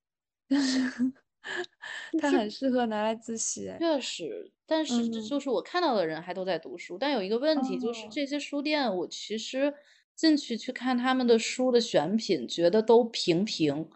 [2.18, 3.70] 它很适合拿来自习。
[3.78, 6.98] 确实，但是这就是我看到的人还都在读书。
[6.98, 9.74] 但有一个问题就是，这些书店我其实
[10.16, 13.90] 进去去看他们的书的选品，觉得都平平，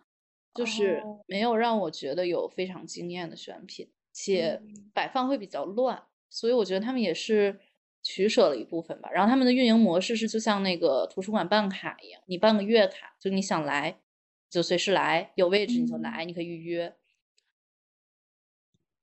[0.53, 4.61] 就是没有让我觉得有非常惊艳的选品，且
[4.93, 6.03] 摆放会比较乱。
[6.29, 7.59] 所以我觉得他们也是。
[8.07, 13.99] 取舍了一部分吧，然后他们的运营模式是就像那个图书馆办卡一样，你办个月卡，就你想来
[14.47, 16.95] 就随时来，有位置你就来，你可以预约，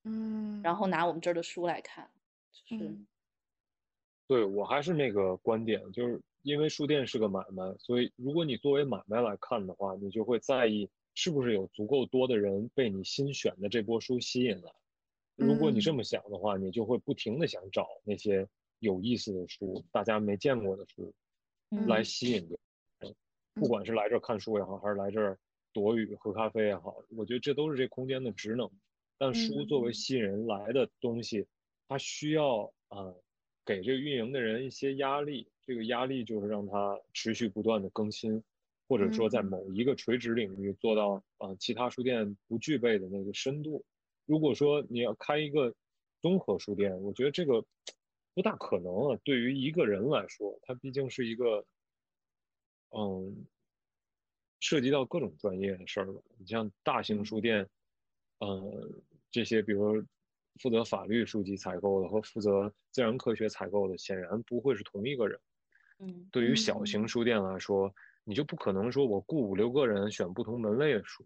[0.05, 2.13] 嗯，然后拿我们这儿的书来看，
[2.53, 2.97] 就是，
[4.29, 14.75] 对我还是那个观点，就是因为书店是个买卖，所以如果你作为买卖来看的话，你就会在意是不是有足够多的人被你新选的这波书吸引了。
[15.37, 18.49] 如果你这么想的话，你就会不停的想找那些。
[18.83, 21.15] 有意思的书，大家没见过的书，
[21.87, 22.49] 来吸引
[22.99, 23.15] 人。
[23.55, 25.39] 不管是来这儿看书也好，还是来这儿
[25.73, 28.69] 躲雨喝咖啡也好，我觉得这都是这空间的职能。
[29.19, 31.47] 但书作为吸引人来的东西，
[31.87, 33.15] 它需要啊
[33.65, 35.47] 给这个运营的人一些压力。
[35.67, 38.43] 这个压力就是让它持续不断的更新，
[38.89, 43.85] 或者说在嗯某一个垂直领域做到啊、呃其他书店不具备的那个深度。
[44.27, 45.75] 如果说你要开一个
[46.21, 47.65] 综合书店，我觉得这个
[48.35, 49.19] 不大可能啊。
[49.25, 51.65] 对于一个人来说，他毕竟是一个
[52.91, 53.47] 嗯
[54.61, 56.23] 涉及到各种专业的事儿了。
[56.39, 57.69] 你像大型书店，
[58.39, 58.91] 呃，
[59.31, 60.05] 这些比如
[60.61, 65.41] 负责法律书籍采购的和负责自然科学采购的，显然不会是同一个人。
[66.03, 71.25] 嗯对于小型嗯书店来说，你就不可能说我雇五六个人选不同门类的书。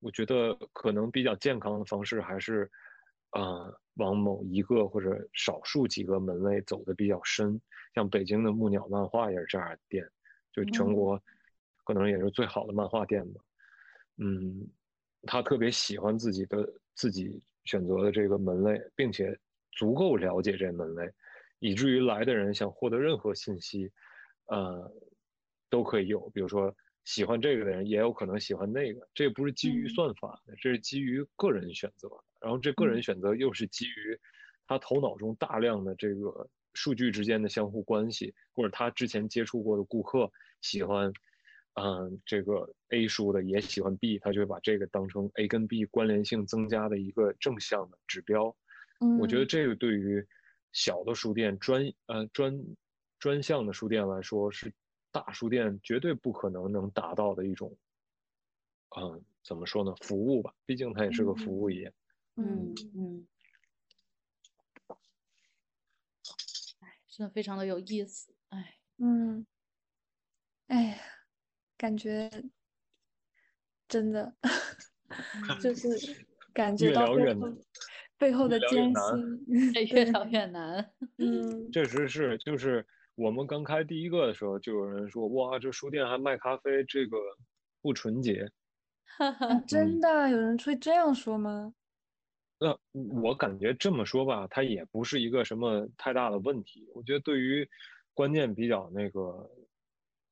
[0.00, 2.70] 我觉得可能比较健康的方式还是，
[3.32, 7.60] 呃，往某一个或者少数几个门类走的比较深。
[7.94, 10.06] 像北京的木鸟漫画也是这样的店，
[10.52, 11.20] 就全嗯国
[11.84, 13.40] 可能也是最好的漫画店吧。
[14.18, 14.68] 嗯，
[15.22, 19.36] 他特别喜欢自己的自己选择的这个门类，并且
[19.72, 21.10] 足够了解这门类，
[21.66, 23.90] 以至于来的人想获得任何信息，
[24.46, 24.88] 呃，
[25.68, 26.30] 都可以有。
[26.30, 26.72] 比如说
[27.04, 32.08] 喜欢这个的人，也有可能喜欢那个，这不是基于嗯算法的，这是基于个人选择。
[32.40, 34.18] 然后这个人嗯选择又是基于
[34.66, 40.30] 他头脑中大量的这个数据之间的相互关系，或者他之前接触过的顾客
[40.60, 41.12] 喜欢。
[41.78, 48.56] 嗯，这个 A 书的也喜欢 B，他就会把这个当成 A 跟 B 关联性增加的一个正向的指标。
[49.20, 50.26] 我觉得嗯这个对于
[50.76, 52.54] 小的书店、专呃专
[53.18, 54.70] 专项的书店来说，是
[55.10, 57.74] 大书店绝对不可能能达到的一种，
[58.94, 59.94] 嗯，怎么说呢？
[60.02, 61.90] 服务吧，毕竟它也是个服务业。
[62.36, 63.26] 嗯嗯，
[66.80, 69.46] 哎，真的非常的有意思，哎，嗯，
[70.66, 70.98] 哎呀，
[71.78, 72.30] 感觉
[73.88, 74.36] 真的
[75.58, 75.88] 就是
[76.52, 77.58] 感觉越到背后聊越难
[78.18, 80.90] 背后的越聊越艰难辛 越聊越难。
[81.18, 82.84] 嗯确实是，就是
[83.14, 87.16] 我们刚开第一个的时候，就有人说，哇，这书店还卖咖啡，这个
[87.82, 88.50] 不纯洁。
[89.18, 91.72] 哈哈，真的有人会这样说吗？
[92.58, 92.78] 那
[93.22, 96.88] 我感觉这么说吧，它也不是一个什么太大的问题。
[96.94, 97.68] 我觉得对于
[98.14, 99.50] 观念比较那个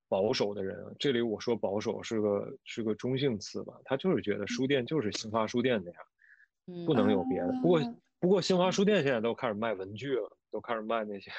[0.09, 6.14] 保守的人啊，这里我说保守是个是个中性词吧，他就是觉得书店就是新华书店那样，嗯
[6.86, 7.53] 不能有别的。
[7.62, 11.31] 不过啊不过新华书店现在都开始卖文具了，都开始卖那些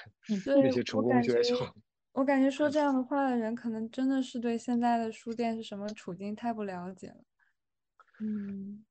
[0.45, 1.75] 那些成功学觉校。
[2.13, 7.17] 我感觉说这样的话的人，可能真的是对现在的书店是什么处境太不了解了。
[8.19, 8.85] 嗯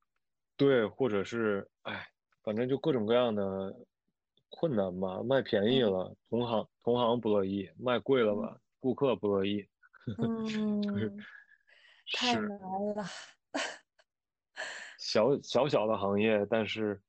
[0.57, 2.07] 对，或者是哎，
[2.43, 3.73] 反正就各种各样的
[4.49, 5.23] 困难吧。
[5.23, 9.65] 卖便宜嗯了，同行同行不乐意；卖贵了吧，顾客不乐意。
[10.93, 11.17] 就是嗯，
[12.11, 12.59] 太难
[12.95, 13.05] 了。
[15.05, 16.99] 小小小的行业，但是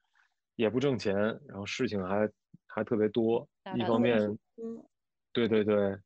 [0.56, 1.14] 也不挣钱，
[1.48, 2.30] 然后事情还
[2.66, 3.48] 还特别多。
[3.74, 4.20] 一方面，
[4.58, 4.84] 嗯
[5.32, 5.98] 对对对，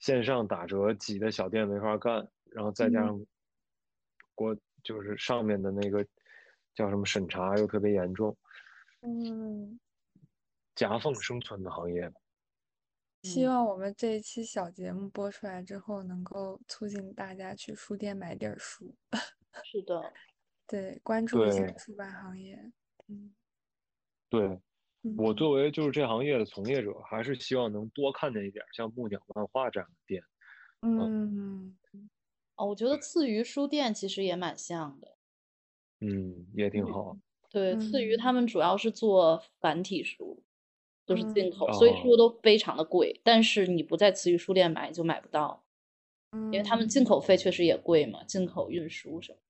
[0.00, 3.06] 线上打折挤的小店没法干，然后再加嗯。
[3.06, 3.26] 上
[4.34, 4.54] 国
[4.84, 6.06] 就是上面的那个
[6.74, 8.36] 叫什么审查又特别严重，
[9.00, 9.80] 嗯，
[10.74, 12.12] 夹缝生存的行业。
[13.22, 13.48] 希嗯。
[13.48, 18.94] 望我们这一期小节目播出来之后，能够促进大家去书店买点儿书，
[19.64, 20.12] 是的，
[20.70, 22.56] 对，关注一下出版行业。
[23.08, 23.34] 嗯
[24.28, 24.60] 对，
[25.16, 30.22] 我嗯作为就是这行业的从业者，还是希望能多看见一点儿像木鸟漫画这样的店。
[30.82, 31.76] 嗯
[32.54, 35.16] 哦，我觉得次鱼书店其实也蛮像的。
[35.98, 37.16] 嗯，也挺好。
[37.50, 40.40] 对，次鱼他嗯们主要是做繁体书，
[41.04, 43.20] 都是进嗯口，所以哦书都非常的贵。
[43.24, 45.64] 但是你不在次鱼书店买就买不到，
[46.30, 49.38] 因为他们进嗯口费确实也贵嘛，进口运输什么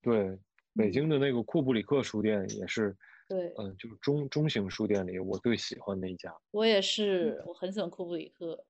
[0.00, 0.38] 对，
[0.74, 2.96] 北嗯京的那个库布里克书店也是，
[3.28, 6.34] 对，嗯，就是中中型书店里我最喜欢的一家。
[6.50, 8.64] 我也是，我很喜欢库布里克。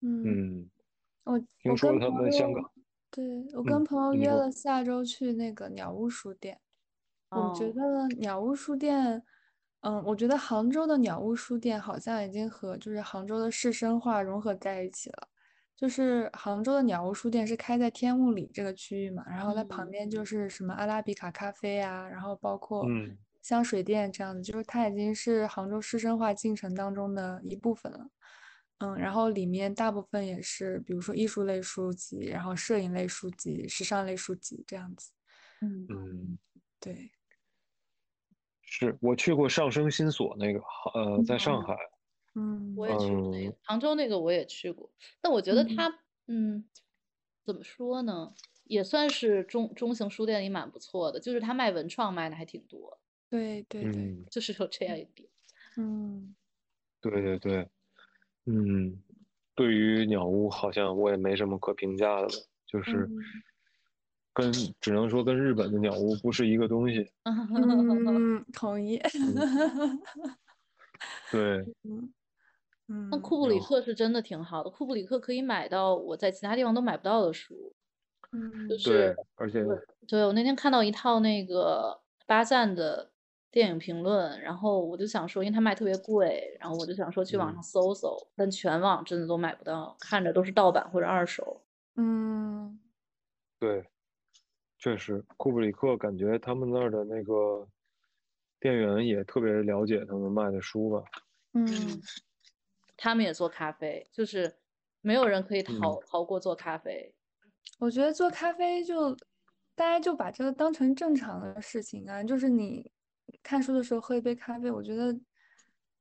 [0.00, 0.70] 嗯，嗯，
[1.24, 2.70] 我听说他们香港，
[3.10, 6.60] 对，我嗯跟朋友约了下周去那个鸟屋书店。
[7.30, 9.22] 我觉哦得鸟屋书店，
[9.82, 15.28] 嗯，我觉得杭州的鸟屋书店好像已经和就是杭州的市生化融合在一起了。
[15.80, 19.90] 就是杭州的鸟屋书店是开在天目里这个区域嘛，然后它旁嗯。
[19.90, 23.18] 边就是什么阿拉比卡咖啡啊，然后包括嗯。
[23.40, 28.06] 香水店这样子，就是它已经是杭州市生化进程当中的一部分了。
[28.80, 35.10] 嗯，然后里面大部分也是，比如说艺术类书籍，然后摄影类书籍、时尚类书籍这样子。
[35.62, 36.38] 嗯嗯，
[36.80, 37.12] 对，
[38.62, 40.60] 是我去过上升新所那个，
[40.94, 41.62] 呃，在上嗯。
[41.62, 41.74] 海，
[42.36, 42.74] 嗯。
[42.76, 43.52] 我也去过那嗯。
[43.52, 44.90] 个杭州那个我也去过，
[45.20, 45.64] 但我觉得嗯。
[45.64, 45.88] 它，
[46.26, 46.64] 嗯，
[47.44, 48.34] 怎么说呢，
[48.64, 53.00] 也算是中中型书店里蛮不错的，就是它卖文创卖的还挺多，
[53.30, 55.28] 对对对，嗯， 就是有这样一点。
[55.76, 56.34] 嗯。
[57.02, 57.68] 对对对，
[58.46, 59.02] 嗯，
[59.54, 63.42] 对于鸟屋好像我也没什么可评价的了，就是嗯。
[64.36, 67.10] 跟只能说跟日本的鸟屋不是一个东西。
[67.26, 68.98] 嗯，同意。
[71.30, 71.68] 对，
[73.10, 77.72] 那库布里克是真的挺好的，库布里克可以买到我在其他地方都买不到的书。
[78.32, 79.64] 嗯就对是，而且
[80.06, 83.10] 对我那天看到一套那个巴赞的
[83.50, 91.60] 电影评论，然后我就想说，因为它卖特别贵，然后我就想说去网嗯上搜搜，但全网真的都买不到，看着都是盗版或者二手。
[91.96, 92.78] 嗯
[93.58, 93.84] 对，
[94.78, 97.66] 确实，库布里克感觉他们那儿的那个
[98.60, 101.02] 店员也特别了解他们卖的书吧。
[101.54, 102.00] 嗯
[103.02, 104.58] 他们也做咖啡，就是
[105.00, 107.14] 没有人可以嗯逃逃过做咖啡。
[107.78, 109.14] 我觉得做咖啡就
[109.74, 112.92] 大家就把这个当成正常的事情啊，就是你
[113.42, 115.18] 看书的时候喝一杯咖啡，我觉得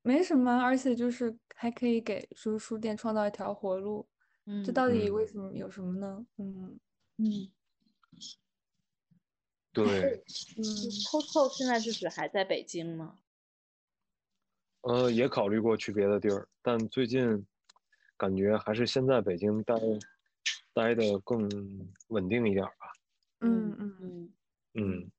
[0.02, 4.06] 没什么，而且就是还可以给书书店创造一条活路。
[4.46, 6.26] 嗯这嗯到底为嗯什么有什么呢？
[6.38, 6.78] 嗯
[7.18, 7.50] 嗯
[9.72, 9.86] 对，
[10.58, 10.64] 嗯
[11.06, 13.20] ，Costco 现在是指还在北京吗？
[14.84, 17.46] 呃，也考虑过去别的地儿，但最近
[18.18, 19.76] 感觉还是先在北京待
[20.74, 21.50] 待的更
[22.08, 22.88] 稳定一点儿吧。
[23.42, 24.34] 嗯嗯。
[24.76, 25.12] 嗯，嗯，